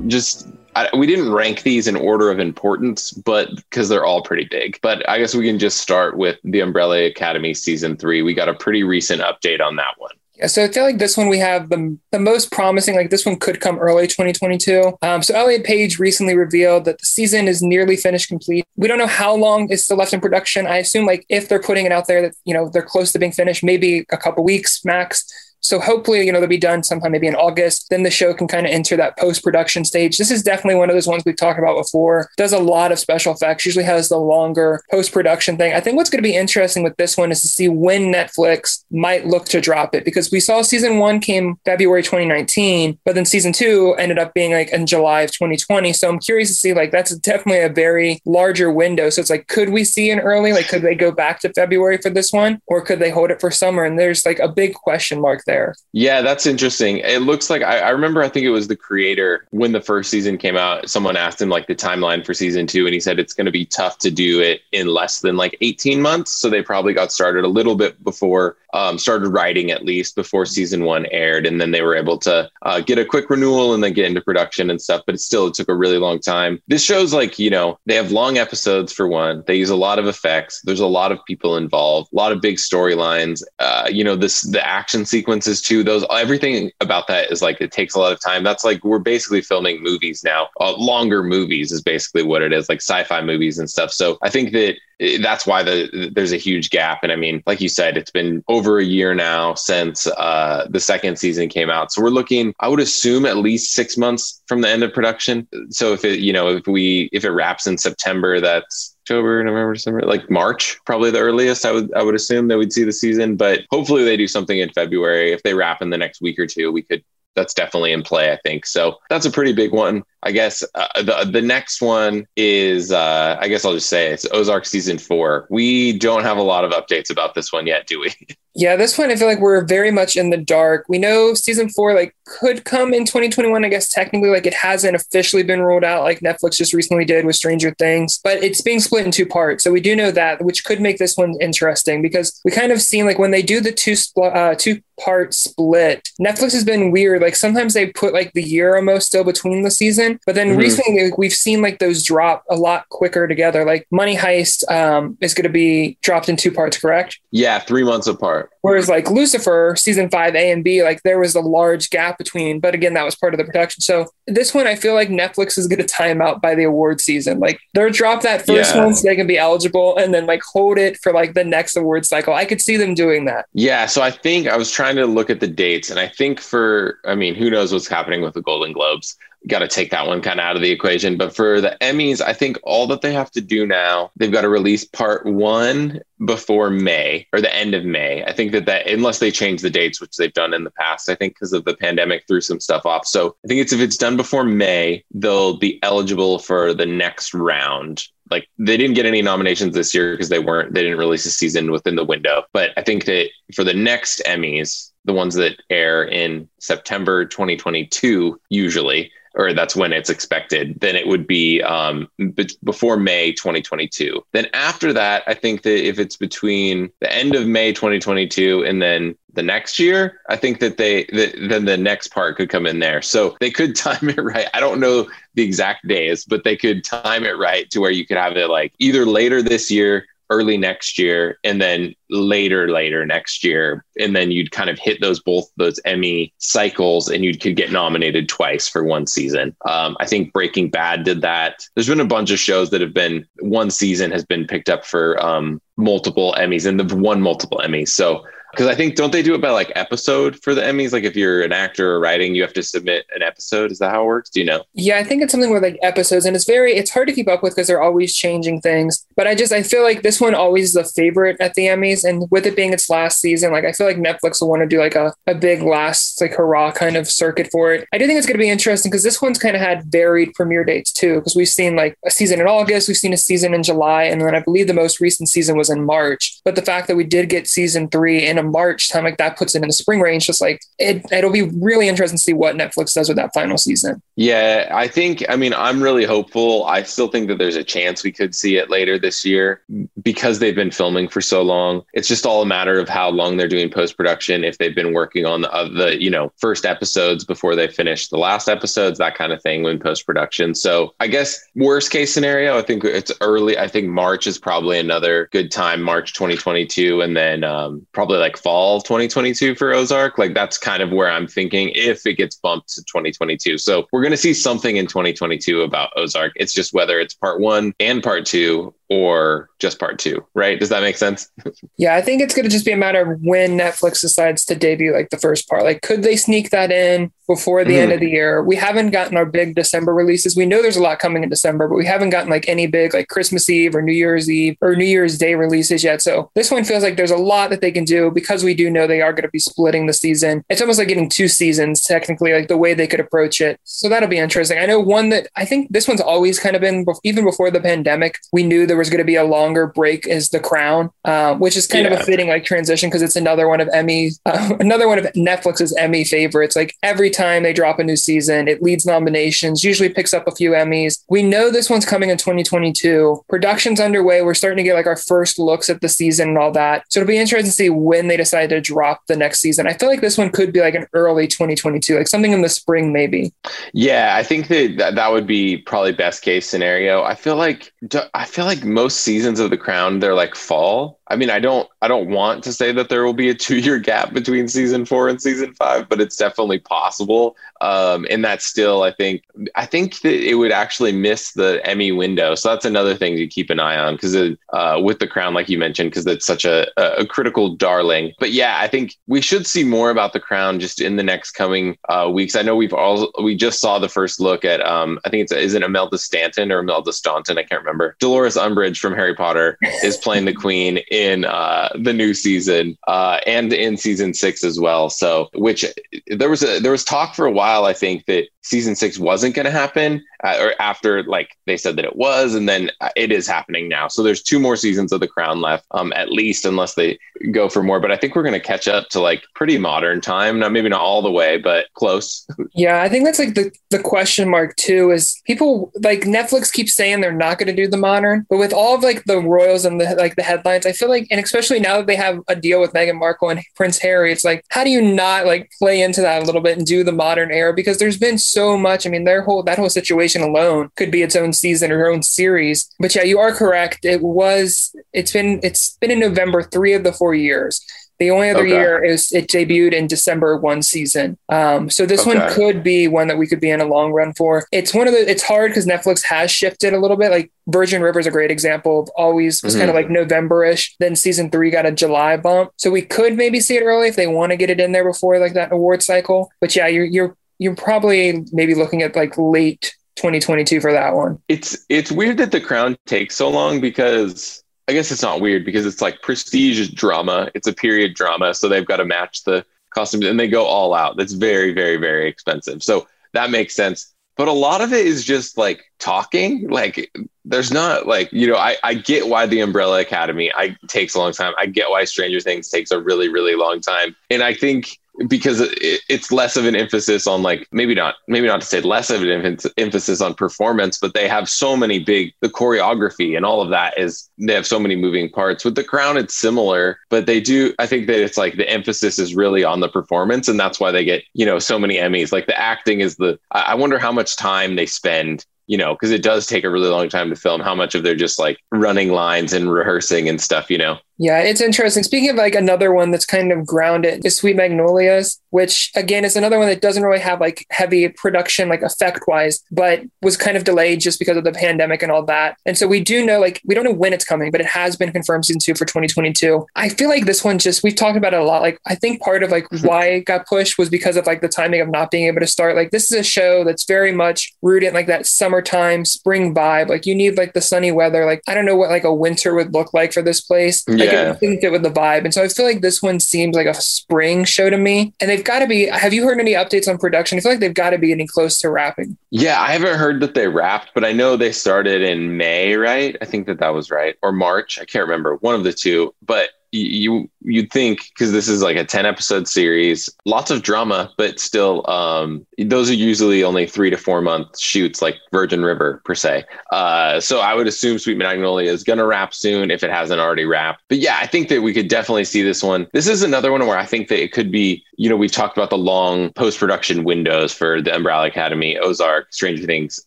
just 0.06 0.48
I, 0.78 0.88
we 0.96 1.08
didn't 1.08 1.32
rank 1.32 1.62
these 1.62 1.88
in 1.88 1.96
order 1.96 2.30
of 2.30 2.38
importance, 2.38 3.10
but 3.10 3.48
because 3.56 3.88
they're 3.88 4.04
all 4.04 4.22
pretty 4.22 4.44
big. 4.44 4.78
But 4.80 5.08
I 5.08 5.18
guess 5.18 5.34
we 5.34 5.44
can 5.44 5.58
just 5.58 5.78
start 5.78 6.16
with 6.16 6.38
the 6.44 6.60
Umbrella 6.60 7.04
Academy 7.04 7.52
season 7.52 7.96
three. 7.96 8.22
We 8.22 8.32
got 8.32 8.48
a 8.48 8.54
pretty 8.54 8.84
recent 8.84 9.20
update 9.20 9.60
on 9.60 9.74
that 9.76 9.94
one. 9.98 10.12
Yeah, 10.38 10.46
so 10.46 10.64
I 10.64 10.68
feel 10.68 10.84
like 10.84 10.98
this 10.98 11.16
one 11.16 11.28
we 11.28 11.38
have 11.38 11.68
the, 11.68 11.98
the 12.12 12.20
most 12.20 12.52
promising. 12.52 12.94
Like 12.94 13.10
this 13.10 13.26
one 13.26 13.36
could 13.36 13.60
come 13.60 13.76
early 13.78 14.06
2022. 14.06 14.96
Um, 15.02 15.20
so 15.20 15.34
Elliot 15.34 15.64
Page 15.64 15.98
recently 15.98 16.36
revealed 16.36 16.84
that 16.84 17.00
the 17.00 17.06
season 17.06 17.48
is 17.48 17.60
nearly 17.60 17.96
finished, 17.96 18.28
complete. 18.28 18.64
We 18.76 18.86
don't 18.86 18.98
know 18.98 19.08
how 19.08 19.34
long 19.34 19.68
is 19.68 19.84
still 19.84 19.96
left 19.96 20.12
in 20.12 20.20
production. 20.20 20.66
I 20.68 20.76
assume 20.76 21.06
like 21.06 21.26
if 21.28 21.48
they're 21.48 21.60
putting 21.60 21.86
it 21.86 21.92
out 21.92 22.06
there 22.06 22.22
that 22.22 22.34
you 22.44 22.54
know 22.54 22.68
they're 22.68 22.82
close 22.82 23.10
to 23.12 23.18
being 23.18 23.32
finished, 23.32 23.64
maybe 23.64 24.06
a 24.12 24.16
couple 24.16 24.44
weeks 24.44 24.84
max. 24.84 25.26
So 25.60 25.80
hopefully, 25.80 26.24
you 26.24 26.32
know, 26.32 26.40
they'll 26.40 26.48
be 26.48 26.58
done 26.58 26.82
sometime 26.82 27.12
maybe 27.12 27.26
in 27.26 27.34
August. 27.34 27.88
Then 27.90 28.02
the 28.02 28.10
show 28.10 28.34
can 28.34 28.48
kind 28.48 28.66
of 28.66 28.72
enter 28.72 28.96
that 28.96 29.18
post 29.18 29.42
production 29.42 29.84
stage. 29.84 30.18
This 30.18 30.30
is 30.30 30.42
definitely 30.42 30.76
one 30.76 30.90
of 30.90 30.96
those 30.96 31.06
ones 31.06 31.22
we've 31.24 31.36
talked 31.36 31.58
about 31.58 31.76
before. 31.76 32.28
Does 32.36 32.52
a 32.52 32.58
lot 32.58 32.92
of 32.92 32.98
special 32.98 33.34
effects, 33.34 33.66
usually 33.66 33.84
has 33.84 34.08
the 34.08 34.18
longer 34.18 34.82
post 34.90 35.12
production 35.12 35.56
thing. 35.56 35.72
I 35.74 35.80
think 35.80 35.96
what's 35.96 36.10
going 36.10 36.22
to 36.22 36.28
be 36.28 36.36
interesting 36.36 36.82
with 36.82 36.96
this 36.96 37.16
one 37.16 37.30
is 37.30 37.40
to 37.42 37.48
see 37.48 37.68
when 37.68 38.12
Netflix 38.12 38.84
might 38.90 39.26
look 39.26 39.46
to 39.46 39.60
drop 39.60 39.94
it 39.94 40.04
because 40.04 40.30
we 40.30 40.40
saw 40.40 40.62
season 40.62 40.98
one 40.98 41.20
came 41.20 41.56
February 41.64 42.02
2019, 42.02 42.98
but 43.04 43.14
then 43.14 43.24
season 43.24 43.52
two 43.52 43.94
ended 43.98 44.18
up 44.18 44.34
being 44.34 44.52
like 44.52 44.70
in 44.70 44.86
July 44.86 45.22
of 45.22 45.32
2020. 45.32 45.92
So 45.92 46.08
I'm 46.08 46.18
curious 46.18 46.48
to 46.48 46.54
see 46.54 46.72
like 46.74 46.90
that's 46.90 47.16
definitely 47.18 47.62
a 47.62 47.68
very 47.68 48.20
larger 48.24 48.70
window. 48.70 49.10
So 49.10 49.20
it's 49.20 49.30
like, 49.30 49.48
could 49.48 49.70
we 49.70 49.84
see 49.84 50.10
an 50.10 50.20
early? 50.20 50.52
Like, 50.52 50.68
could 50.68 50.82
they 50.82 50.94
go 50.94 51.10
back 51.10 51.40
to 51.40 51.52
February 51.52 51.98
for 51.98 52.10
this 52.10 52.32
one, 52.32 52.60
or 52.66 52.82
could 52.82 52.98
they 52.98 53.10
hold 53.10 53.30
it 53.30 53.40
for 53.40 53.50
summer? 53.50 53.84
And 53.84 53.98
there's 53.98 54.24
like 54.24 54.38
a 54.38 54.48
big 54.48 54.74
question 54.74 55.20
mark 55.20 55.44
there. 55.48 55.74
Yeah, 55.92 56.22
that's 56.22 56.46
interesting. 56.46 56.98
It 56.98 57.22
looks 57.22 57.50
like 57.50 57.62
I, 57.62 57.80
I 57.80 57.90
remember. 57.90 58.22
I 58.22 58.28
think 58.28 58.46
it 58.46 58.50
was 58.50 58.68
the 58.68 58.76
creator 58.76 59.48
when 59.50 59.72
the 59.72 59.80
first 59.80 60.10
season 60.10 60.38
came 60.38 60.56
out. 60.56 60.88
Someone 60.88 61.16
asked 61.16 61.42
him 61.42 61.48
like 61.48 61.66
the 61.66 61.74
timeline 61.74 62.24
for 62.24 62.34
season 62.34 62.68
two, 62.68 62.86
and 62.86 62.94
he 62.94 63.00
said 63.00 63.18
it's 63.18 63.32
going 63.32 63.46
to 63.46 63.50
be 63.50 63.66
tough 63.66 63.98
to 63.98 64.10
do 64.12 64.40
it 64.40 64.60
in 64.70 64.86
less 64.86 65.20
than 65.20 65.36
like 65.36 65.58
18 65.60 66.00
months. 66.00 66.30
So 66.30 66.48
they 66.48 66.62
probably 66.62 66.92
got 66.92 67.10
started 67.10 67.44
a 67.44 67.48
little 67.48 67.74
bit 67.74 68.02
before 68.04 68.56
um, 68.74 68.98
started 68.98 69.28
writing 69.28 69.70
at 69.70 69.84
least 69.84 70.14
before 70.14 70.46
season 70.46 70.84
one 70.84 71.06
aired, 71.06 71.46
and 71.46 71.60
then 71.60 71.70
they 71.70 71.82
were 71.82 71.94
able 71.94 72.18
to 72.18 72.50
uh, 72.62 72.80
get 72.80 72.98
a 72.98 73.04
quick 73.04 73.30
renewal 73.30 73.74
and 73.74 73.82
then 73.82 73.92
get 73.92 74.04
into 74.04 74.20
production 74.20 74.70
and 74.70 74.80
stuff. 74.80 75.02
But 75.06 75.14
it 75.14 75.20
still 75.20 75.46
it 75.46 75.54
took 75.54 75.68
a 75.68 75.74
really 75.74 75.98
long 75.98 76.20
time. 76.20 76.60
This 76.68 76.82
show's 76.82 77.14
like 77.14 77.38
you 77.38 77.50
know 77.50 77.78
they 77.86 77.94
have 77.94 78.12
long 78.12 78.38
episodes 78.38 78.92
for 78.92 79.06
one. 79.06 79.44
They 79.46 79.56
use 79.56 79.70
a 79.70 79.76
lot 79.76 79.98
of 79.98 80.06
effects. 80.06 80.60
There's 80.62 80.80
a 80.80 80.86
lot 80.86 81.12
of 81.12 81.24
people 81.26 81.56
involved, 81.56 82.12
a 82.12 82.16
lot 82.16 82.32
of 82.32 82.40
big 82.40 82.56
storylines. 82.56 83.42
Uh, 83.58 83.88
you 83.90 84.04
know 84.04 84.16
this 84.16 84.42
the 84.42 84.66
action 84.66 85.04
sequences 85.04 85.62
too. 85.62 85.82
Those 85.82 86.04
everything 86.10 86.70
about 86.80 87.06
that 87.08 87.30
is 87.30 87.42
like 87.42 87.60
it 87.60 87.72
takes 87.72 87.94
a 87.94 87.98
lot 87.98 88.12
of 88.12 88.20
time. 88.20 88.44
That's 88.44 88.64
like 88.64 88.84
we're 88.84 88.98
basically 88.98 89.40
filming 89.40 89.82
movies 89.82 90.22
now. 90.24 90.48
Uh, 90.60 90.74
longer 90.76 91.22
movies 91.22 91.72
is 91.72 91.82
basically 91.82 92.22
what 92.22 92.42
it 92.42 92.52
is, 92.52 92.68
like 92.68 92.80
sci-fi 92.80 93.22
movies 93.22 93.58
and 93.58 93.68
stuff. 93.68 93.92
So 93.92 94.18
I 94.22 94.30
think 94.30 94.52
that 94.52 94.76
that's 95.20 95.46
why 95.46 95.62
the, 95.62 96.10
there's 96.12 96.32
a 96.32 96.36
huge 96.36 96.70
gap. 96.70 97.00
And 97.02 97.12
I 97.12 97.16
mean, 97.16 97.42
like 97.46 97.60
you 97.60 97.68
said, 97.68 97.96
it's 97.96 98.10
been 98.10 98.42
over 98.48 98.57
a 98.78 98.84
year 98.84 99.14
now 99.14 99.54
since 99.54 100.06
uh, 100.06 100.66
the 100.70 100.80
second 100.80 101.18
season 101.18 101.48
came 101.48 101.70
out. 101.70 101.92
So 101.92 102.02
we're 102.02 102.10
looking, 102.10 102.54
I 102.60 102.68
would 102.68 102.80
assume, 102.80 103.24
at 103.24 103.36
least 103.36 103.72
six 103.72 103.96
months 103.96 104.42
from 104.46 104.60
the 104.60 104.68
end 104.68 104.82
of 104.82 104.92
production. 104.92 105.46
So 105.70 105.92
if 105.92 106.04
it, 106.04 106.20
you 106.20 106.32
know, 106.32 106.48
if 106.48 106.66
we 106.66 107.08
if 107.12 107.24
it 107.24 107.30
wraps 107.30 107.66
in 107.66 107.78
September, 107.78 108.40
that's 108.40 108.96
October, 109.04 109.42
November, 109.42 109.72
December, 109.72 110.02
like 110.02 110.28
March, 110.28 110.78
probably 110.84 111.10
the 111.10 111.20
earliest. 111.20 111.64
I 111.64 111.72
would 111.72 111.92
I 111.94 112.02
would 112.02 112.14
assume 112.14 112.48
that 112.48 112.58
we'd 112.58 112.72
see 112.72 112.84
the 112.84 112.92
season, 112.92 113.36
but 113.36 113.60
hopefully 113.70 114.04
they 114.04 114.16
do 114.16 114.28
something 114.28 114.58
in 114.58 114.70
February. 114.70 115.32
If 115.32 115.42
they 115.42 115.54
wrap 115.54 115.80
in 115.80 115.90
the 115.90 115.98
next 115.98 116.20
week 116.20 116.38
or 116.38 116.46
two, 116.46 116.70
we 116.72 116.82
could 116.82 117.02
that's 117.38 117.54
definitely 117.54 117.92
in 117.92 118.02
play, 118.02 118.32
I 118.32 118.38
think. 118.44 118.66
So 118.66 118.98
that's 119.08 119.24
a 119.24 119.30
pretty 119.30 119.52
big 119.52 119.72
one. 119.72 120.02
I 120.22 120.32
guess 120.32 120.64
uh, 120.74 121.02
the 121.02 121.30
the 121.30 121.40
next 121.40 121.80
one 121.80 122.26
is 122.36 122.92
uh, 122.92 123.38
I 123.40 123.48
guess 123.48 123.64
I'll 123.64 123.72
just 123.72 123.88
say 123.88 124.12
it's 124.12 124.26
Ozark 124.32 124.66
season 124.66 124.98
four. 124.98 125.46
We 125.48 125.96
don't 125.98 126.24
have 126.24 126.36
a 126.36 126.42
lot 126.42 126.64
of 126.64 126.72
updates 126.72 127.10
about 127.10 127.34
this 127.34 127.52
one 127.52 127.66
yet, 127.66 127.86
do 127.86 128.00
we? 128.00 128.12
Yeah, 128.58 128.72
at 128.72 128.80
this 128.80 128.98
one 128.98 129.08
I 129.08 129.14
feel 129.14 129.28
like 129.28 129.38
we're 129.38 129.64
very 129.64 129.92
much 129.92 130.16
in 130.16 130.30
the 130.30 130.36
dark. 130.36 130.84
We 130.88 130.98
know 130.98 131.32
season 131.32 131.68
four 131.68 131.94
like 131.94 132.12
could 132.26 132.64
come 132.64 132.92
in 132.92 133.04
2021. 133.04 133.64
I 133.64 133.68
guess 133.68 133.88
technically 133.88 134.30
like 134.30 134.46
it 134.46 134.54
hasn't 134.54 134.96
officially 134.96 135.44
been 135.44 135.62
rolled 135.62 135.84
out 135.84 136.02
like 136.02 136.18
Netflix 136.18 136.56
just 136.56 136.74
recently 136.74 137.04
did 137.04 137.24
with 137.24 137.36
Stranger 137.36 137.72
Things, 137.78 138.18
but 138.24 138.42
it's 138.42 138.60
being 138.60 138.80
split 138.80 139.06
in 139.06 139.12
two 139.12 139.26
parts. 139.26 139.62
So 139.62 139.70
we 139.70 139.80
do 139.80 139.94
know 139.94 140.10
that, 140.10 140.42
which 140.42 140.64
could 140.64 140.80
make 140.80 140.98
this 140.98 141.16
one 141.16 141.36
interesting 141.40 142.02
because 142.02 142.40
we 142.44 142.50
kind 142.50 142.72
of 142.72 142.82
seen 142.82 143.06
like 143.06 143.20
when 143.20 143.30
they 143.30 143.42
do 143.42 143.60
the 143.60 143.70
two 143.70 143.92
spl- 143.92 144.34
uh, 144.34 144.56
two 144.56 144.82
part 144.98 145.34
split, 145.34 146.10
Netflix 146.20 146.52
has 146.52 146.64
been 146.64 146.90
weird. 146.90 147.22
Like 147.22 147.36
sometimes 147.36 147.74
they 147.74 147.86
put 147.86 148.12
like 148.12 148.32
the 148.32 148.42
year 148.42 148.74
almost 148.74 149.06
still 149.06 149.24
between 149.24 149.62
the 149.62 149.70
season, 149.70 150.18
but 150.26 150.34
then 150.34 150.48
mm-hmm. 150.48 150.58
recently 150.58 151.04
like, 151.04 151.18
we've 151.18 151.32
seen 151.32 151.62
like 151.62 151.78
those 151.78 152.02
drop 152.02 152.44
a 152.50 152.56
lot 152.56 152.88
quicker 152.88 153.26
together. 153.26 153.64
Like 153.64 153.86
Money 153.90 154.16
Heist 154.16 154.68
um, 154.70 155.16
is 155.20 155.34
going 155.34 155.44
to 155.44 155.48
be 155.48 155.96
dropped 156.02 156.28
in 156.28 156.36
two 156.36 156.52
parts, 156.52 156.78
correct? 156.78 157.20
Yeah, 157.30 157.60
three 157.60 157.84
months 157.84 158.06
apart. 158.06 158.47
Whereas 158.62 158.88
like 158.88 159.10
Lucifer 159.10 159.74
season 159.76 160.08
five 160.10 160.34
A 160.34 160.50
and 160.50 160.64
B, 160.64 160.82
like 160.82 161.02
there 161.02 161.18
was 161.18 161.34
a 161.34 161.40
large 161.40 161.90
gap 161.90 162.18
between, 162.18 162.60
but 162.60 162.74
again, 162.74 162.94
that 162.94 163.04
was 163.04 163.14
part 163.14 163.32
of 163.32 163.38
the 163.38 163.44
production. 163.44 163.80
So 163.80 164.06
this 164.26 164.52
one, 164.52 164.66
I 164.66 164.74
feel 164.74 164.94
like 164.94 165.08
Netflix 165.08 165.56
is 165.56 165.66
going 165.66 165.78
to 165.78 165.86
time 165.86 166.20
out 166.20 166.42
by 166.42 166.54
the 166.54 166.64
award 166.64 167.00
season. 167.00 167.38
Like 167.38 167.60
they're 167.74 167.90
drop 167.90 168.22
that 168.22 168.46
first 168.46 168.74
yeah. 168.74 168.84
one 168.84 168.94
so 168.94 169.08
they 169.08 169.16
can 169.16 169.26
be 169.26 169.38
eligible 169.38 169.96
and 169.96 170.12
then 170.12 170.26
like 170.26 170.42
hold 170.42 170.78
it 170.78 170.98
for 171.02 171.12
like 171.12 171.34
the 171.34 171.44
next 171.44 171.76
award 171.76 172.04
cycle. 172.04 172.34
I 172.34 172.44
could 172.44 172.60
see 172.60 172.76
them 172.76 172.94
doing 172.94 173.24
that. 173.26 173.46
Yeah. 173.54 173.86
So 173.86 174.02
I 174.02 174.10
think 174.10 174.48
I 174.48 174.56
was 174.56 174.70
trying 174.70 174.96
to 174.96 175.06
look 175.06 175.30
at 175.30 175.40
the 175.40 175.48
dates 175.48 175.90
and 175.90 176.00
I 176.00 176.08
think 176.08 176.40
for, 176.40 176.98
I 177.04 177.14
mean, 177.14 177.34
who 177.34 177.50
knows 177.50 177.72
what's 177.72 177.88
happening 177.88 178.22
with 178.22 178.34
the 178.34 178.42
Golden 178.42 178.72
Globes 178.72 179.16
got 179.46 179.60
to 179.60 179.68
take 179.68 179.90
that 179.90 180.06
one 180.06 180.20
kind 180.20 180.40
of 180.40 180.44
out 180.44 180.56
of 180.56 180.62
the 180.62 180.70
equation. 180.70 181.16
But 181.16 181.34
for 181.34 181.60
the 181.60 181.76
Emmys, 181.80 182.20
I 182.20 182.32
think 182.32 182.58
all 182.62 182.86
that 182.88 183.00
they 183.00 183.12
have 183.12 183.30
to 183.32 183.40
do 183.40 183.66
now, 183.66 184.10
they've 184.16 184.32
got 184.32 184.42
to 184.42 184.48
release 184.48 184.84
part 184.84 185.24
one 185.26 186.00
before 186.24 186.70
May 186.70 187.26
or 187.32 187.40
the 187.40 187.54
end 187.54 187.74
of 187.74 187.84
May. 187.84 188.24
I 188.24 188.32
think 188.32 188.52
that 188.52 188.66
that 188.66 188.86
unless 188.88 189.18
they 189.18 189.30
change 189.30 189.62
the 189.62 189.70
dates, 189.70 190.00
which 190.00 190.16
they've 190.16 190.32
done 190.32 190.54
in 190.54 190.64
the 190.64 190.70
past, 190.70 191.08
I 191.08 191.14
think 191.14 191.34
because 191.34 191.52
of 191.52 191.64
the 191.64 191.76
pandemic 191.76 192.24
threw 192.26 192.40
some 192.40 192.60
stuff 192.60 192.84
off. 192.86 193.06
So 193.06 193.36
I 193.44 193.48
think 193.48 193.60
it's 193.60 193.72
if 193.72 193.80
it's 193.80 193.96
done 193.96 194.16
before 194.16 194.44
May, 194.44 195.04
they'll 195.12 195.56
be 195.56 195.78
eligible 195.82 196.38
for 196.38 196.74
the 196.74 196.86
next 196.86 197.34
round. 197.34 198.04
Like 198.30 198.48
they 198.58 198.76
didn't 198.76 198.94
get 198.94 199.06
any 199.06 199.22
nominations 199.22 199.74
this 199.74 199.94
year 199.94 200.12
because 200.12 200.28
they 200.28 200.40
weren't 200.40 200.74
they 200.74 200.82
didn't 200.82 200.98
release 200.98 201.24
a 201.24 201.30
season 201.30 201.70
within 201.70 201.96
the 201.96 202.04
window. 202.04 202.42
But 202.52 202.70
I 202.76 202.82
think 202.82 203.04
that 203.06 203.28
for 203.54 203.64
the 203.64 203.74
next 203.74 204.20
Emmys, 204.26 204.90
the 205.04 205.14
ones 205.14 205.34
that 205.36 205.62
air 205.70 206.04
in 206.04 206.48
September 206.58 207.24
2022 207.24 208.38
usually 208.50 209.10
or 209.38 209.52
that's 209.52 209.76
when 209.76 209.92
it's 209.92 210.10
expected, 210.10 210.78
then 210.80 210.96
it 210.96 211.06
would 211.06 211.26
be 211.26 211.62
um, 211.62 212.08
be- 212.34 212.50
before 212.64 212.96
May 212.96 213.32
2022. 213.32 214.22
Then 214.32 214.48
after 214.52 214.92
that, 214.92 215.22
I 215.28 215.34
think 215.34 215.62
that 215.62 215.86
if 215.86 216.00
it's 216.00 216.16
between 216.16 216.90
the 217.00 217.14
end 217.14 217.36
of 217.36 217.46
May 217.46 217.72
2022 217.72 218.64
and 218.64 218.82
then 218.82 219.16
the 219.34 219.42
next 219.42 219.78
year, 219.78 220.20
I 220.28 220.34
think 220.34 220.58
that 220.58 220.78
they 220.78 221.04
that, 221.12 221.36
then 221.48 221.64
the 221.64 221.76
next 221.76 222.08
part 222.08 222.36
could 222.36 222.48
come 222.48 222.66
in 222.66 222.80
there. 222.80 223.00
So 223.00 223.36
they 223.38 223.52
could 223.52 223.76
time 223.76 224.08
it 224.08 224.20
right. 224.20 224.48
I 224.52 224.58
don't 224.58 224.80
know 224.80 225.08
the 225.34 225.44
exact 225.44 225.86
days, 225.86 226.24
but 226.24 226.42
they 226.42 226.56
could 226.56 226.82
time 226.82 227.24
it 227.24 227.38
right 227.38 227.70
to 227.70 227.78
where 227.78 227.92
you 227.92 228.04
could 228.04 228.16
have 228.16 228.36
it 228.36 228.50
like 228.50 228.74
either 228.80 229.06
later 229.06 229.40
this 229.40 229.70
year 229.70 230.07
early 230.30 230.56
next 230.56 230.98
year 230.98 231.38
and 231.44 231.60
then 231.60 231.94
later 232.10 232.70
later 232.70 233.04
next 233.06 233.44
year. 233.44 233.84
And 233.98 234.14
then 234.14 234.30
you'd 234.30 234.50
kind 234.50 234.70
of 234.70 234.78
hit 234.78 235.00
those 235.00 235.20
both 235.20 235.50
those 235.56 235.80
emmy 235.84 236.32
cycles 236.38 237.08
and 237.08 237.24
you 237.24 237.36
could 237.36 237.56
get 237.56 237.72
nominated 237.72 238.28
twice 238.28 238.68
for 238.68 238.84
one 238.84 239.06
season. 239.06 239.56
Um, 239.66 239.96
i 240.00 240.06
think 240.06 240.32
breaking 240.32 240.70
bad 240.70 241.04
did 241.04 241.20
that. 241.22 241.64
There's 241.74 241.88
been 241.88 242.00
a 242.00 242.04
bunch 242.04 242.30
of 242.30 242.38
shows 242.38 242.70
that 242.70 242.80
have 242.80 242.94
been 242.94 243.26
one 243.40 243.70
season 243.70 244.10
has 244.10 244.24
been 244.24 244.46
picked 244.46 244.68
up 244.68 244.84
for 244.84 245.22
um, 245.24 245.60
multiple 245.76 246.34
emmys 246.38 246.66
and 246.66 246.78
they've 246.78 246.92
won 246.92 247.20
multiple 247.20 247.60
emmys. 247.64 247.88
So 247.88 248.24
because 248.58 248.68
I 248.68 248.74
think 248.74 248.96
don't 248.96 249.12
they 249.12 249.22
do 249.22 249.36
it 249.36 249.40
by 249.40 249.50
like 249.50 249.70
episode 249.76 250.42
for 250.42 250.52
the 250.52 250.62
Emmys? 250.62 250.92
Like 250.92 251.04
if 251.04 251.14
you're 251.14 251.42
an 251.42 251.52
actor 251.52 251.92
or 251.92 252.00
writing, 252.00 252.34
you 252.34 252.42
have 252.42 252.52
to 252.54 252.62
submit 252.64 253.06
an 253.14 253.22
episode. 253.22 253.70
Is 253.70 253.78
that 253.78 253.92
how 253.92 254.02
it 254.02 254.06
works? 254.06 254.30
Do 254.30 254.40
you 254.40 254.46
know? 254.46 254.64
Yeah, 254.74 254.98
I 254.98 255.04
think 255.04 255.22
it's 255.22 255.30
something 255.30 255.52
with 255.52 255.62
like 255.62 255.78
episodes, 255.80 256.24
and 256.24 256.34
it's 256.34 256.44
very 256.44 256.72
it's 256.72 256.90
hard 256.90 257.06
to 257.06 257.14
keep 257.14 257.28
up 257.28 257.40
with 257.40 257.54
because 257.54 257.68
they're 257.68 257.80
always 257.80 258.16
changing 258.16 258.60
things. 258.60 259.06
But 259.14 259.28
I 259.28 259.36
just 259.36 259.52
I 259.52 259.62
feel 259.62 259.84
like 259.84 260.02
this 260.02 260.20
one 260.20 260.34
always 260.34 260.70
is 260.70 260.76
a 260.76 260.82
favorite 260.82 261.36
at 261.38 261.54
the 261.54 261.66
Emmys, 261.66 262.02
and 262.02 262.28
with 262.32 262.46
it 262.46 262.56
being 262.56 262.72
its 262.72 262.90
last 262.90 263.20
season, 263.20 263.52
like 263.52 263.64
I 263.64 263.70
feel 263.70 263.86
like 263.86 263.96
Netflix 263.96 264.40
will 264.40 264.48
want 264.48 264.62
to 264.62 264.66
do 264.66 264.80
like 264.80 264.96
a, 264.96 265.14
a 265.28 265.36
big 265.36 265.62
last 265.62 266.20
like 266.20 266.34
hurrah 266.34 266.72
kind 266.72 266.96
of 266.96 267.08
circuit 267.08 267.50
for 267.52 267.72
it. 267.72 267.86
I 267.92 267.98
do 267.98 268.08
think 268.08 268.18
it's 268.18 268.26
going 268.26 268.38
to 268.38 268.42
be 268.42 268.50
interesting 268.50 268.90
because 268.90 269.04
this 269.04 269.22
one's 269.22 269.38
kind 269.38 269.54
of 269.54 269.62
had 269.62 269.84
varied 269.84 270.34
premiere 270.34 270.64
dates 270.64 270.92
too. 270.92 271.14
Because 271.16 271.36
we've 271.36 271.48
seen 271.48 271.76
like 271.76 271.96
a 272.04 272.10
season 272.10 272.40
in 272.40 272.48
August, 272.48 272.88
we've 272.88 272.96
seen 272.96 273.12
a 273.12 273.18
season 273.18 273.54
in 273.54 273.62
July, 273.62 274.02
and 274.02 274.20
then 274.20 274.34
I 274.34 274.40
believe 274.40 274.66
the 274.66 274.74
most 274.74 275.00
recent 275.00 275.28
season 275.28 275.56
was 275.56 275.70
in 275.70 275.84
March. 275.84 276.40
But 276.44 276.56
the 276.56 276.62
fact 276.62 276.88
that 276.88 276.96
we 276.96 277.04
did 277.04 277.28
get 277.28 277.46
season 277.46 277.88
three 277.88 278.26
in 278.26 278.36
a 278.36 278.47
March 278.50 278.90
time, 278.90 279.04
like 279.04 279.18
that 279.18 279.36
puts 279.36 279.54
it 279.54 279.62
in 279.62 279.68
the 279.68 279.72
spring 279.72 280.00
range. 280.00 280.26
Just 280.26 280.40
like 280.40 280.60
it, 280.78 281.04
it'll 281.12 281.32
be 281.32 281.42
really 281.42 281.88
interesting 281.88 282.16
to 282.16 282.22
see 282.22 282.32
what 282.32 282.56
Netflix 282.56 282.94
does 282.94 283.08
with 283.08 283.16
that 283.16 283.32
final 283.34 283.58
season. 283.58 284.02
Yeah, 284.16 284.70
I 284.72 284.88
think. 284.88 285.24
I 285.28 285.36
mean, 285.36 285.54
I'm 285.54 285.82
really 285.82 286.04
hopeful. 286.04 286.64
I 286.64 286.82
still 286.82 287.08
think 287.08 287.28
that 287.28 287.38
there's 287.38 287.56
a 287.56 287.64
chance 287.64 288.04
we 288.04 288.12
could 288.12 288.34
see 288.34 288.56
it 288.56 288.70
later 288.70 288.98
this 288.98 289.24
year 289.24 289.62
because 290.02 290.38
they've 290.38 290.54
been 290.54 290.70
filming 290.70 291.08
for 291.08 291.20
so 291.20 291.42
long. 291.42 291.82
It's 291.92 292.08
just 292.08 292.26
all 292.26 292.42
a 292.42 292.46
matter 292.46 292.78
of 292.78 292.88
how 292.88 293.10
long 293.10 293.36
they're 293.36 293.48
doing 293.48 293.70
post 293.70 293.96
production. 293.96 294.44
If 294.44 294.58
they've 294.58 294.74
been 294.74 294.92
working 294.92 295.26
on 295.26 295.42
the, 295.42 295.52
uh, 295.52 295.68
the 295.68 296.02
you 296.02 296.10
know 296.10 296.32
first 296.36 296.64
episodes 296.64 297.24
before 297.24 297.54
they 297.54 297.68
finish 297.68 298.08
the 298.08 298.18
last 298.18 298.48
episodes, 298.48 298.98
that 298.98 299.14
kind 299.16 299.32
of 299.32 299.42
thing 299.42 299.62
when 299.62 299.78
post 299.78 300.06
production. 300.06 300.54
So 300.54 300.94
I 301.00 301.06
guess 301.06 301.40
worst 301.54 301.90
case 301.90 302.12
scenario, 302.12 302.58
I 302.58 302.62
think 302.62 302.84
it's 302.84 303.12
early. 303.20 303.58
I 303.58 303.68
think 303.68 303.88
March 303.88 304.26
is 304.26 304.38
probably 304.38 304.78
another 304.78 305.28
good 305.32 305.50
time, 305.50 305.82
March 305.82 306.12
2022, 306.14 307.00
and 307.00 307.16
then 307.16 307.44
um, 307.44 307.86
probably 307.92 308.18
like 308.18 308.27
fall 308.36 308.80
2022 308.80 309.54
for 309.54 309.72
Ozark. 309.72 310.18
Like 310.18 310.34
that's 310.34 310.58
kind 310.58 310.82
of 310.82 310.90
where 310.90 311.10
I'm 311.10 311.26
thinking 311.26 311.70
if 311.74 312.06
it 312.06 312.14
gets 312.14 312.36
bumped 312.36 312.74
to 312.74 312.84
2022. 312.84 313.58
So 313.58 313.86
we're 313.92 314.02
going 314.02 314.10
to 314.10 314.16
see 314.16 314.34
something 314.34 314.76
in 314.76 314.86
2022 314.86 315.62
about 315.62 315.90
Ozark. 315.96 316.32
It's 316.36 316.52
just 316.52 316.72
whether 316.72 317.00
it's 317.00 317.14
part 317.14 317.40
one 317.40 317.72
and 317.80 318.02
part 318.02 318.26
two 318.26 318.74
or 318.90 319.50
just 319.58 319.78
part 319.78 319.98
two, 319.98 320.24
right? 320.34 320.58
Does 320.58 320.70
that 320.70 320.82
make 320.82 320.96
sense? 320.96 321.28
yeah, 321.76 321.94
I 321.94 322.00
think 322.00 322.22
it's 322.22 322.34
going 322.34 322.44
to 322.44 322.50
just 322.50 322.64
be 322.64 322.72
a 322.72 322.76
matter 322.76 323.12
of 323.12 323.20
when 323.20 323.58
Netflix 323.58 324.00
decides 324.00 324.44
to 324.46 324.54
debut 324.54 324.94
like 324.94 325.10
the 325.10 325.18
first 325.18 325.48
part. 325.48 325.64
Like, 325.64 325.82
could 325.82 326.02
they 326.02 326.16
sneak 326.16 326.50
that 326.50 326.70
in 326.70 327.12
before 327.26 327.64
the 327.64 327.74
mm. 327.74 327.78
end 327.78 327.92
of 327.92 328.00
the 328.00 328.08
year? 328.08 328.42
We 328.42 328.56
haven't 328.56 328.90
gotten 328.90 329.16
our 329.16 329.26
big 329.26 329.54
December 329.54 329.92
releases. 329.92 330.36
We 330.36 330.46
know 330.46 330.62
there's 330.62 330.76
a 330.76 330.82
lot 330.82 331.00
coming 331.00 331.22
in 331.22 331.28
December, 331.28 331.68
but 331.68 331.76
we 331.76 331.84
haven't 331.84 332.10
gotten 332.10 332.30
like 332.30 332.48
any 332.48 332.66
big 332.66 332.94
like 332.94 333.08
Christmas 333.08 333.50
Eve 333.50 333.74
or 333.74 333.82
New 333.82 333.92
Year's 333.92 334.30
Eve 334.30 334.56
or 334.62 334.74
New 334.74 334.86
Year's 334.86 335.18
Day 335.18 335.34
releases 335.34 335.84
yet. 335.84 336.00
So 336.00 336.30
this 336.34 336.50
one 336.50 336.64
feels 336.64 336.82
like 336.82 336.96
there's 336.96 337.10
a 337.10 337.16
lot 337.16 337.50
that 337.50 337.60
they 337.60 337.72
can 337.72 337.84
do 337.84 338.10
because 338.10 338.42
we 338.42 338.54
do 338.54 338.70
know 338.70 338.86
they 338.86 339.02
are 339.02 339.12
going 339.12 339.22
to 339.22 339.30
be 339.30 339.38
splitting 339.38 339.86
the 339.86 339.92
season. 339.92 340.44
It's 340.48 340.62
almost 340.62 340.78
like 340.78 340.88
getting 340.88 341.08
two 341.08 341.28
seasons 341.28 341.82
technically, 341.82 342.32
like 342.32 342.48
the 342.48 342.56
way 342.56 342.72
they 342.72 342.86
could 342.86 343.00
approach 343.00 343.40
it. 343.40 343.60
So 343.64 343.88
that'll 343.88 344.08
be 344.08 344.18
interesting. 344.18 344.58
I 344.58 344.66
know 344.66 344.80
one 344.80 345.10
that 345.10 345.28
I 345.36 345.44
think 345.44 345.72
this 345.72 345.86
one's 345.86 346.00
always 346.00 346.38
kind 346.38 346.56
of 346.56 346.62
been 346.62 346.86
even 347.04 347.24
before 347.24 347.50
the 347.50 347.60
pandemic. 347.60 348.18
We 348.32 348.44
knew 348.44 348.66
there 348.66 348.77
was 348.78 348.90
going 348.90 348.98
to 348.98 349.04
be 349.04 349.16
a 349.16 349.24
longer 349.24 349.66
break 349.66 350.06
as 350.08 350.30
The 350.30 350.40
Crown, 350.40 350.90
uh, 351.04 351.34
which 351.34 351.56
is 351.56 351.66
kind 351.66 351.84
yeah. 351.84 351.92
of 351.92 352.00
a 352.00 352.04
fitting 352.04 352.28
like 352.28 352.44
transition 352.44 352.88
because 352.88 353.02
it's 353.02 353.16
another 353.16 353.48
one 353.48 353.60
of 353.60 353.68
Emmy, 353.72 354.10
uh, 354.26 354.54
another 354.60 354.88
one 354.88 354.98
of 354.98 355.04
Netflix's 355.14 355.74
Emmy 355.76 356.04
favorites. 356.04 356.56
Like 356.56 356.74
every 356.82 357.10
time 357.10 357.42
they 357.42 357.52
drop 357.52 357.78
a 357.78 357.84
new 357.84 357.96
season, 357.96 358.48
it 358.48 358.62
leads 358.62 358.86
nominations, 358.86 359.64
usually 359.64 359.88
picks 359.88 360.14
up 360.14 360.26
a 360.26 360.34
few 360.34 360.52
Emmys. 360.52 361.04
We 361.08 361.22
know 361.22 361.50
this 361.50 361.68
one's 361.68 361.84
coming 361.84 362.10
in 362.10 362.16
2022. 362.16 363.24
Production's 363.28 363.80
underway. 363.80 364.22
We're 364.22 364.34
starting 364.34 364.58
to 364.58 364.62
get 364.62 364.74
like 364.74 364.86
our 364.86 364.96
first 364.96 365.38
looks 365.38 365.68
at 365.68 365.80
the 365.80 365.88
season 365.88 366.30
and 366.30 366.38
all 366.38 366.52
that. 366.52 366.84
So 366.88 367.00
it'll 367.00 367.08
be 367.08 367.18
interesting 367.18 367.50
to 367.50 367.54
see 367.54 367.70
when 367.70 368.08
they 368.08 368.16
decide 368.16 368.50
to 368.50 368.60
drop 368.60 369.02
the 369.06 369.16
next 369.16 369.40
season. 369.40 369.66
I 369.66 369.74
feel 369.74 369.88
like 369.88 370.00
this 370.00 370.18
one 370.18 370.30
could 370.30 370.52
be 370.52 370.60
like 370.60 370.74
an 370.74 370.86
early 370.92 371.26
2022, 371.26 371.96
like 371.96 372.08
something 372.08 372.32
in 372.32 372.42
the 372.42 372.48
spring 372.48 372.92
maybe. 372.92 373.32
Yeah, 373.72 374.14
I 374.16 374.22
think 374.22 374.48
that 374.48 374.94
that 374.94 375.12
would 375.12 375.26
be 375.26 375.58
probably 375.58 375.92
best 375.92 376.22
case 376.22 376.46
scenario. 376.46 377.02
I 377.02 377.14
feel 377.14 377.36
like 377.36 377.72
I 378.14 378.24
feel 378.24 378.44
like 378.44 378.64
most 378.68 379.00
seasons 379.00 379.40
of 379.40 379.50
The 379.50 379.56
Crown 379.56 380.00
they're 380.00 380.14
like 380.14 380.34
fall. 380.34 380.97
I 381.10 381.16
mean, 381.16 381.30
I 381.30 381.38
don't 381.38 381.68
I 381.80 381.88
don't 381.88 382.10
want 382.10 382.44
to 382.44 382.52
say 382.52 382.72
that 382.72 382.88
there 382.88 383.04
will 383.04 383.14
be 383.14 383.28
a 383.28 383.34
two 383.34 383.58
year 383.58 383.78
gap 383.78 384.12
between 384.12 384.48
season 384.48 384.84
four 384.84 385.08
and 385.08 385.20
season 385.20 385.54
five, 385.54 385.88
but 385.88 386.00
it's 386.00 386.16
definitely 386.16 386.58
possible. 386.58 387.36
Um, 387.60 388.06
and 388.10 388.24
that's 388.24 388.44
still, 388.44 388.82
I 388.82 388.92
think, 388.92 389.24
I 389.56 389.66
think 389.66 390.00
that 390.00 390.14
it 390.14 390.34
would 390.34 390.52
actually 390.52 390.92
miss 390.92 391.32
the 391.32 391.60
Emmy 391.64 391.90
window. 391.92 392.34
So 392.34 392.50
that's 392.50 392.64
another 392.64 392.94
thing 392.94 393.16
to 393.16 393.26
keep 393.26 393.50
an 393.50 393.58
eye 393.58 393.76
on 393.76 393.94
because 393.94 394.14
uh, 394.52 394.80
with 394.82 395.00
the 395.00 395.08
Crown, 395.08 395.34
like 395.34 395.48
you 395.48 395.58
mentioned, 395.58 395.90
because 395.90 396.06
it's 396.06 396.26
such 396.26 396.44
a, 396.44 396.68
a 396.76 397.06
critical 397.06 397.54
darling. 397.56 398.12
But 398.18 398.32
yeah, 398.32 398.58
I 398.60 398.68
think 398.68 398.96
we 399.06 399.20
should 399.20 399.46
see 399.46 399.64
more 399.64 399.90
about 399.90 400.12
the 400.12 400.20
Crown 400.20 400.60
just 400.60 400.80
in 400.80 400.96
the 400.96 401.02
next 401.02 401.32
coming 401.32 401.76
uh, 401.88 402.08
weeks. 402.12 402.36
I 402.36 402.42
know 402.42 402.54
we've 402.54 402.74
all 402.74 403.10
we 403.22 403.34
just 403.34 403.60
saw 403.60 403.78
the 403.78 403.88
first 403.88 404.20
look 404.20 404.44
at 404.44 404.64
um, 404.64 405.00
I 405.04 405.10
think 405.10 405.22
it's 405.22 405.32
is 405.32 405.54
it 405.54 405.62
Imelda 405.62 405.98
Stanton 405.98 406.52
or 406.52 406.60
Imelda 406.60 406.92
Staunton? 406.92 407.38
I 407.38 407.42
can't 407.42 407.62
remember. 407.62 407.96
Dolores 407.98 408.36
Umbridge 408.36 408.78
from 408.78 408.94
Harry 408.94 409.14
Potter 409.14 409.58
is 409.82 409.96
playing 409.96 410.26
the 410.26 410.32
Queen 410.32 410.78
in 410.98 411.24
uh, 411.24 411.68
the 411.80 411.92
new 411.92 412.12
season 412.12 412.76
uh, 412.88 413.20
and 413.24 413.52
in 413.52 413.76
season 413.76 414.12
six 414.12 414.42
as 414.42 414.58
well. 414.58 414.90
So 414.90 415.28
which 415.34 415.64
there 416.08 416.28
was 416.28 416.42
a 416.42 416.58
there 416.58 416.72
was 416.72 416.84
talk 416.84 417.14
for 417.14 417.24
a 417.24 417.30
while 417.30 417.66
I 417.66 417.72
think 417.72 418.06
that 418.06 418.26
season 418.48 418.74
six 418.74 418.98
wasn't 418.98 419.34
going 419.34 419.44
to 419.44 419.52
happen, 419.52 420.02
uh, 420.24 420.38
or 420.40 420.54
after 420.60 421.04
like 421.04 421.36
they 421.46 421.56
said 421.56 421.76
that 421.76 421.84
it 421.84 421.96
was, 421.96 422.34
and 422.34 422.48
then 422.48 422.70
uh, 422.80 422.88
it 422.96 423.12
is 423.12 423.26
happening 423.26 423.68
now. 423.68 423.88
So 423.88 424.02
there's 424.02 424.22
two 424.22 424.40
more 424.40 424.56
seasons 424.56 424.90
of 424.90 425.00
The 425.00 425.06
Crown 425.06 425.40
left, 425.40 425.66
um, 425.72 425.92
at 425.94 426.10
least, 426.10 426.44
unless 426.44 426.74
they 426.74 426.98
go 427.30 427.48
for 427.48 427.62
more. 427.62 427.78
But 427.78 427.92
I 427.92 427.96
think 427.96 428.16
we're 428.16 428.22
going 428.22 428.32
to 428.32 428.40
catch 428.40 428.66
up 428.66 428.88
to 428.88 429.00
like 429.00 429.22
pretty 429.34 429.58
modern 429.58 430.00
time. 430.00 430.38
Not 430.38 430.52
maybe 430.52 430.68
not 430.68 430.80
all 430.80 431.02
the 431.02 431.10
way, 431.10 431.36
but 431.38 431.66
close. 431.74 432.26
yeah, 432.54 432.82
I 432.82 432.88
think 432.88 433.04
that's 433.04 433.18
like 433.18 433.34
the 433.34 433.52
the 433.70 433.80
question 433.80 434.28
mark 434.28 434.56
too. 434.56 434.90
Is 434.90 435.20
people 435.26 435.70
like 435.82 436.00
Netflix 436.00 436.52
keeps 436.52 436.74
saying 436.74 437.00
they're 437.00 437.12
not 437.12 437.38
going 437.38 437.54
to 437.54 437.62
do 437.62 437.68
the 437.68 437.76
modern, 437.76 438.26
but 438.30 438.38
with 438.38 438.52
all 438.52 438.74
of 438.74 438.82
like 438.82 439.04
the 439.04 439.20
royals 439.20 439.64
and 439.64 439.80
the 439.80 439.94
like 439.96 440.16
the 440.16 440.22
headlines, 440.22 440.66
I 440.66 440.72
feel 440.72 440.87
like, 440.88 441.06
and 441.10 441.20
especially 441.20 441.60
now 441.60 441.78
that 441.78 441.86
they 441.86 441.96
have 441.96 442.20
a 442.28 442.36
deal 442.36 442.60
with 442.60 442.72
Meghan 442.72 442.98
Markle 442.98 443.30
and 443.30 443.40
Prince 443.54 443.78
Harry, 443.78 444.12
it's 444.12 444.24
like 444.24 444.44
how 444.50 444.64
do 444.64 444.70
you 444.70 444.82
not 444.82 445.26
like 445.26 445.50
play 445.58 445.80
into 445.80 446.00
that 446.00 446.22
a 446.22 446.24
little 446.24 446.40
bit 446.40 446.58
and 446.58 446.66
do 446.66 446.84
the 446.84 446.92
modern 446.92 447.30
era? 447.30 447.52
Because 447.54 447.78
there's 447.78 447.98
been 447.98 448.18
so 448.18 448.56
much. 448.56 448.86
I 448.86 448.90
mean, 448.90 449.04
their 449.04 449.22
whole 449.22 449.42
that 449.42 449.58
whole 449.58 449.70
situation 449.70 450.22
alone 450.22 450.70
could 450.76 450.90
be 450.90 451.02
its 451.02 451.16
own 451.16 451.32
season 451.32 451.70
or 451.72 451.88
own 451.88 452.02
series. 452.02 452.68
But 452.78 452.94
yeah, 452.94 453.02
you 453.02 453.18
are 453.18 453.32
correct. 453.32 453.84
It 453.84 454.02
was. 454.02 454.74
It's 454.92 455.12
been. 455.12 455.40
It's 455.42 455.76
been 455.76 455.90
in 455.90 456.00
November 456.00 456.42
three 456.42 456.74
of 456.74 456.84
the 456.84 456.92
four 456.92 457.14
years. 457.14 457.64
The 457.98 458.10
only 458.10 458.30
other 458.30 458.46
okay. 458.46 458.50
year 458.50 458.84
is 458.84 459.10
it 459.12 459.28
debuted 459.28 459.72
in 459.72 459.86
December 459.86 460.36
one 460.36 460.62
season. 460.62 461.18
Um, 461.28 461.68
so 461.68 461.84
this 461.84 462.06
okay. 462.06 462.18
one 462.18 462.32
could 462.32 462.62
be 462.62 462.86
one 462.86 463.08
that 463.08 463.18
we 463.18 463.26
could 463.26 463.40
be 463.40 463.50
in 463.50 463.60
a 463.60 463.64
long 463.64 463.92
run 463.92 464.14
for. 464.14 464.46
It's 464.52 464.72
one 464.72 464.86
of 464.86 464.94
the. 464.94 465.10
It's 465.10 465.22
hard 465.22 465.50
because 465.50 465.66
Netflix 465.66 466.04
has 466.04 466.30
shifted 466.30 466.72
a 466.74 466.78
little 466.78 466.96
bit. 466.96 467.10
Like 467.10 467.32
Virgin 467.48 467.82
River 467.82 467.98
is 467.98 468.06
a 468.06 468.10
great 468.10 468.30
example 468.30 468.80
of 468.80 468.88
always 468.96 469.42
was 469.42 469.54
mm-hmm. 469.54 469.60
kind 469.60 469.70
of 469.70 469.74
like 469.74 469.90
November-ish. 469.90 470.76
Then 470.78 470.94
season 470.94 471.30
three 471.30 471.50
got 471.50 471.66
a 471.66 471.72
July 471.72 472.16
bump, 472.16 472.52
so 472.56 472.70
we 472.70 472.82
could 472.82 473.16
maybe 473.16 473.40
see 473.40 473.56
it 473.56 473.62
early 473.62 473.88
if 473.88 473.96
they 473.96 474.06
want 474.06 474.30
to 474.30 474.36
get 474.36 474.50
it 474.50 474.60
in 474.60 474.72
there 474.72 474.84
before 474.84 475.18
like 475.18 475.34
that 475.34 475.52
award 475.52 475.82
cycle. 475.82 476.30
But 476.40 476.54
yeah, 476.54 476.68
you're 476.68 476.84
you're 476.84 477.16
you're 477.38 477.56
probably 477.56 478.24
maybe 478.32 478.54
looking 478.54 478.82
at 478.82 478.96
like 478.96 479.14
late 479.16 479.74
2022 479.96 480.60
for 480.60 480.72
that 480.72 480.94
one. 480.94 481.20
It's 481.28 481.64
it's 481.68 481.90
weird 481.90 482.18
that 482.18 482.30
the 482.30 482.40
crown 482.40 482.76
takes 482.86 483.16
so 483.16 483.28
long 483.28 483.60
because 483.60 484.42
I 484.68 484.72
guess 484.72 484.92
it's 484.92 485.02
not 485.02 485.20
weird 485.20 485.44
because 485.44 485.64
it's 485.64 485.80
like 485.80 486.02
prestige 486.02 486.70
drama. 486.70 487.30
It's 487.34 487.46
a 487.46 487.52
period 487.52 487.94
drama, 487.94 488.34
so 488.34 488.48
they've 488.48 488.66
got 488.66 488.76
to 488.76 488.84
match 488.84 489.24
the 489.24 489.44
costumes 489.70 490.04
and 490.04 490.20
they 490.20 490.28
go 490.28 490.44
all 490.44 490.74
out. 490.74 490.96
That's 490.96 491.14
very 491.14 491.52
very 491.52 491.76
very 491.76 492.08
expensive. 492.08 492.62
So 492.62 492.86
that 493.14 493.30
makes 493.30 493.54
sense. 493.54 493.94
But 494.16 494.26
a 494.26 494.32
lot 494.32 494.60
of 494.60 494.72
it 494.72 494.84
is 494.84 495.04
just 495.04 495.38
like 495.38 495.64
talking. 495.78 496.50
Like 496.50 496.90
there's 497.24 497.52
not 497.52 497.86
like, 497.86 498.12
you 498.12 498.26
know, 498.26 498.36
I, 498.36 498.56
I 498.64 498.74
get 498.74 499.06
why 499.06 499.26
the 499.26 499.40
Umbrella 499.40 499.80
Academy 499.80 500.32
I 500.34 500.56
takes 500.66 500.94
a 500.96 500.98
long 500.98 501.12
time. 501.12 501.34
I 501.38 501.46
get 501.46 501.70
why 501.70 501.84
Stranger 501.84 502.20
Things 502.20 502.48
takes 502.48 502.72
a 502.72 502.80
really, 502.80 503.08
really 503.08 503.36
long 503.36 503.60
time. 503.60 503.94
And 504.10 504.22
I 504.22 504.34
think 504.34 504.78
because 505.06 505.40
it's 505.52 506.10
less 506.10 506.36
of 506.36 506.44
an 506.44 506.56
emphasis 506.56 507.06
on 507.06 507.22
like 507.22 507.46
maybe 507.52 507.74
not 507.74 507.96
maybe 508.08 508.26
not 508.26 508.40
to 508.40 508.46
say 508.46 508.60
less 508.60 508.90
of 508.90 509.02
an 509.02 509.38
emphasis 509.56 510.00
on 510.00 510.14
performance 510.14 510.78
but 510.78 510.94
they 510.94 511.06
have 511.06 511.28
so 511.28 511.56
many 511.56 511.78
big 511.78 512.12
the 512.20 512.28
choreography 512.28 513.16
and 513.16 513.24
all 513.24 513.40
of 513.40 513.50
that 513.50 513.78
is 513.78 514.08
they 514.18 514.34
have 514.34 514.46
so 514.46 514.58
many 514.58 514.74
moving 514.74 515.08
parts 515.08 515.44
with 515.44 515.54
the 515.54 515.62
crown 515.62 515.96
it's 515.96 516.16
similar 516.16 516.78
but 516.90 517.06
they 517.06 517.20
do 517.20 517.54
i 517.60 517.66
think 517.66 517.86
that 517.86 518.00
it's 518.00 518.18
like 518.18 518.36
the 518.36 518.48
emphasis 518.48 518.98
is 518.98 519.14
really 519.14 519.44
on 519.44 519.60
the 519.60 519.68
performance 519.68 520.26
and 520.26 520.40
that's 520.40 520.58
why 520.58 520.72
they 520.72 520.84
get 520.84 521.04
you 521.14 521.24
know 521.24 521.38
so 521.38 521.58
many 521.58 521.76
emmys 521.76 522.10
like 522.10 522.26
the 522.26 522.38
acting 522.38 522.80
is 522.80 522.96
the 522.96 523.18
i 523.30 523.54
wonder 523.54 523.78
how 523.78 523.92
much 523.92 524.16
time 524.16 524.56
they 524.56 524.66
spend 524.66 525.24
you 525.48 525.56
know, 525.56 525.72
because 525.72 525.90
it 525.90 526.02
does 526.02 526.26
take 526.26 526.44
a 526.44 526.50
really 526.50 526.68
long 526.68 526.90
time 526.90 527.08
to 527.08 527.16
film, 527.16 527.40
how 527.40 527.54
much 527.54 527.74
of 527.74 527.82
they're 527.82 527.94
just 527.94 528.18
like 528.18 528.38
running 528.52 528.90
lines 528.90 529.32
and 529.32 529.50
rehearsing 529.50 530.06
and 530.06 530.20
stuff, 530.20 530.50
you 530.50 530.58
know? 530.58 530.78
Yeah, 530.98 531.20
it's 531.20 531.40
interesting. 531.40 531.84
Speaking 531.84 532.10
of 532.10 532.16
like 532.16 532.34
another 532.34 532.72
one 532.72 532.90
that's 532.90 533.06
kind 533.06 533.30
of 533.30 533.46
grounded 533.46 534.04
is 534.04 534.16
Sweet 534.16 534.36
Magnolias, 534.36 535.20
which 535.30 535.70
again 535.76 536.04
is 536.04 536.16
another 536.16 536.38
one 536.38 536.48
that 536.48 536.60
doesn't 536.60 536.82
really 536.82 536.98
have 536.98 537.20
like 537.20 537.46
heavy 537.50 537.88
production, 537.88 538.48
like 538.48 538.62
effect 538.62 539.04
wise, 539.06 539.44
but 539.52 539.82
was 540.02 540.16
kind 540.16 540.36
of 540.36 540.42
delayed 540.42 540.80
just 540.80 540.98
because 540.98 541.16
of 541.16 541.22
the 541.22 541.32
pandemic 541.32 541.82
and 541.82 541.92
all 541.92 542.04
that. 542.06 542.36
And 542.44 542.58
so 542.58 542.66
we 542.66 542.80
do 542.80 543.06
know, 543.06 543.20
like, 543.20 543.40
we 543.44 543.54
don't 543.54 543.64
know 543.64 543.72
when 543.72 543.92
it's 543.92 544.04
coming, 544.04 544.32
but 544.32 544.40
it 544.40 544.48
has 544.48 544.76
been 544.76 544.90
confirmed 544.90 545.26
season 545.26 545.40
two 545.40 545.54
for 545.54 545.64
2022. 545.64 546.44
I 546.56 546.68
feel 546.68 546.88
like 546.88 547.06
this 547.06 547.22
one 547.22 547.38
just, 547.38 547.62
we've 547.62 547.76
talked 547.76 547.96
about 547.96 548.14
it 548.14 548.20
a 548.20 548.24
lot. 548.24 548.42
Like, 548.42 548.60
I 548.66 548.74
think 548.74 549.00
part 549.00 549.22
of 549.22 549.30
like 549.30 549.44
mm-hmm. 549.44 549.66
why 549.66 549.86
it 549.86 550.04
got 550.04 550.26
pushed 550.26 550.58
was 550.58 550.68
because 550.68 550.96
of 550.96 551.06
like 551.06 551.20
the 551.20 551.28
timing 551.28 551.60
of 551.60 551.68
not 551.68 551.92
being 551.92 552.06
able 552.06 552.20
to 552.20 552.26
start. 552.26 552.56
Like, 552.56 552.72
this 552.72 552.90
is 552.90 552.98
a 552.98 553.04
show 553.04 553.44
that's 553.44 553.64
very 553.64 553.92
much 553.92 554.32
rooted 554.42 554.70
in 554.70 554.74
like 554.74 554.88
that 554.88 555.06
summertime, 555.06 555.84
spring 555.84 556.34
vibe. 556.34 556.68
Like, 556.68 556.86
you 556.86 556.94
need 556.94 557.16
like 557.16 557.34
the 557.34 557.40
sunny 557.40 557.70
weather. 557.70 558.04
Like, 558.04 558.22
I 558.26 558.34
don't 558.34 558.46
know 558.46 558.56
what 558.56 558.70
like 558.70 558.84
a 558.84 558.94
winter 558.94 559.34
would 559.34 559.54
look 559.54 559.72
like 559.72 559.92
for 559.92 560.02
this 560.02 560.20
place. 560.20 560.66
Like, 560.66 560.87
yeah. 560.92 561.10
it 561.12 561.20
didn't 561.20 561.40
fit 561.40 561.52
with 561.52 561.62
the 561.62 561.70
vibe. 561.70 562.04
And 562.04 562.14
so 562.14 562.22
I 562.22 562.28
feel 562.28 562.46
like 562.46 562.60
this 562.60 562.82
one 562.82 563.00
seems 563.00 563.36
like 563.36 563.46
a 563.46 563.54
spring 563.54 564.24
show 564.24 564.50
to 564.50 564.56
me. 564.56 564.92
And 565.00 565.10
they've 565.10 565.24
got 565.24 565.40
to 565.40 565.46
be, 565.46 565.66
have 565.66 565.92
you 565.92 566.04
heard 566.04 566.20
any 566.20 566.32
updates 566.32 566.68
on 566.68 566.78
production? 566.78 567.18
I 567.18 567.20
feel 567.20 567.32
like 567.32 567.40
they've 567.40 567.54
got 567.54 567.70
to 567.70 567.78
be 567.78 567.88
getting 567.88 568.06
close 568.06 568.38
to 568.40 568.50
wrapping. 568.50 568.96
Yeah, 569.10 569.40
I 569.40 569.52
haven't 569.52 569.78
heard 569.78 570.00
that 570.00 570.14
they 570.14 570.28
wrapped, 570.28 570.72
but 570.74 570.84
I 570.84 570.92
know 570.92 571.16
they 571.16 571.32
started 571.32 571.82
in 571.82 572.16
May, 572.16 572.54
right? 572.54 572.96
I 573.00 573.04
think 573.04 573.26
that 573.26 573.40
that 573.40 573.50
was 573.54 573.70
right. 573.70 573.96
Or 574.02 574.12
March. 574.12 574.58
I 574.58 574.64
can't 574.64 574.86
remember. 574.86 575.16
One 575.16 575.34
of 575.34 575.44
the 575.44 575.52
two. 575.52 575.94
But 576.02 576.30
you 576.52 577.08
you'd 577.22 577.50
think 577.50 577.80
because 577.90 578.12
this 578.12 578.28
is 578.28 578.42
like 578.42 578.56
a 578.56 578.64
10 578.64 578.86
episode 578.86 579.28
series 579.28 579.90
lots 580.06 580.30
of 580.30 580.42
drama 580.42 580.90
but 580.96 581.20
still 581.20 581.68
um 581.68 582.26
those 582.38 582.70
are 582.70 582.74
usually 582.74 583.22
only 583.22 583.46
three 583.46 583.68
to 583.70 583.76
four 583.76 584.00
month 584.00 584.38
shoots 584.38 584.80
like 584.80 584.96
virgin 585.12 585.44
river 585.44 585.82
per 585.84 585.94
se. 585.94 586.24
Uh 586.50 587.00
so 587.00 587.20
i 587.20 587.34
would 587.34 587.46
assume 587.46 587.78
sweet 587.78 587.98
magnolia 587.98 588.50
is 588.50 588.64
gonna 588.64 588.86
wrap 588.86 589.12
soon 589.12 589.50
if 589.50 589.62
it 589.62 589.70
hasn't 589.70 590.00
already 590.00 590.24
wrapped. 590.24 590.62
But 590.68 590.78
yeah 590.78 590.98
i 591.00 591.06
think 591.06 591.28
that 591.28 591.42
we 591.42 591.52
could 591.52 591.68
definitely 591.68 592.04
see 592.04 592.22
this 592.22 592.42
one. 592.42 592.66
This 592.72 592.88
is 592.88 593.02
another 593.02 593.30
one 593.30 593.46
where 593.46 593.58
i 593.58 593.66
think 593.66 593.88
that 593.88 594.02
it 594.02 594.12
could 594.12 594.30
be 594.32 594.64
you 594.76 594.88
know 594.88 594.96
we've 594.96 595.12
talked 595.12 595.36
about 595.36 595.50
the 595.50 595.58
long 595.58 596.12
post-production 596.12 596.84
windows 596.84 597.32
for 597.32 597.60
the 597.60 597.74
umbrella 597.74 598.06
academy 598.06 598.56
ozark 598.58 599.12
stranger 599.12 599.44
things 599.44 599.80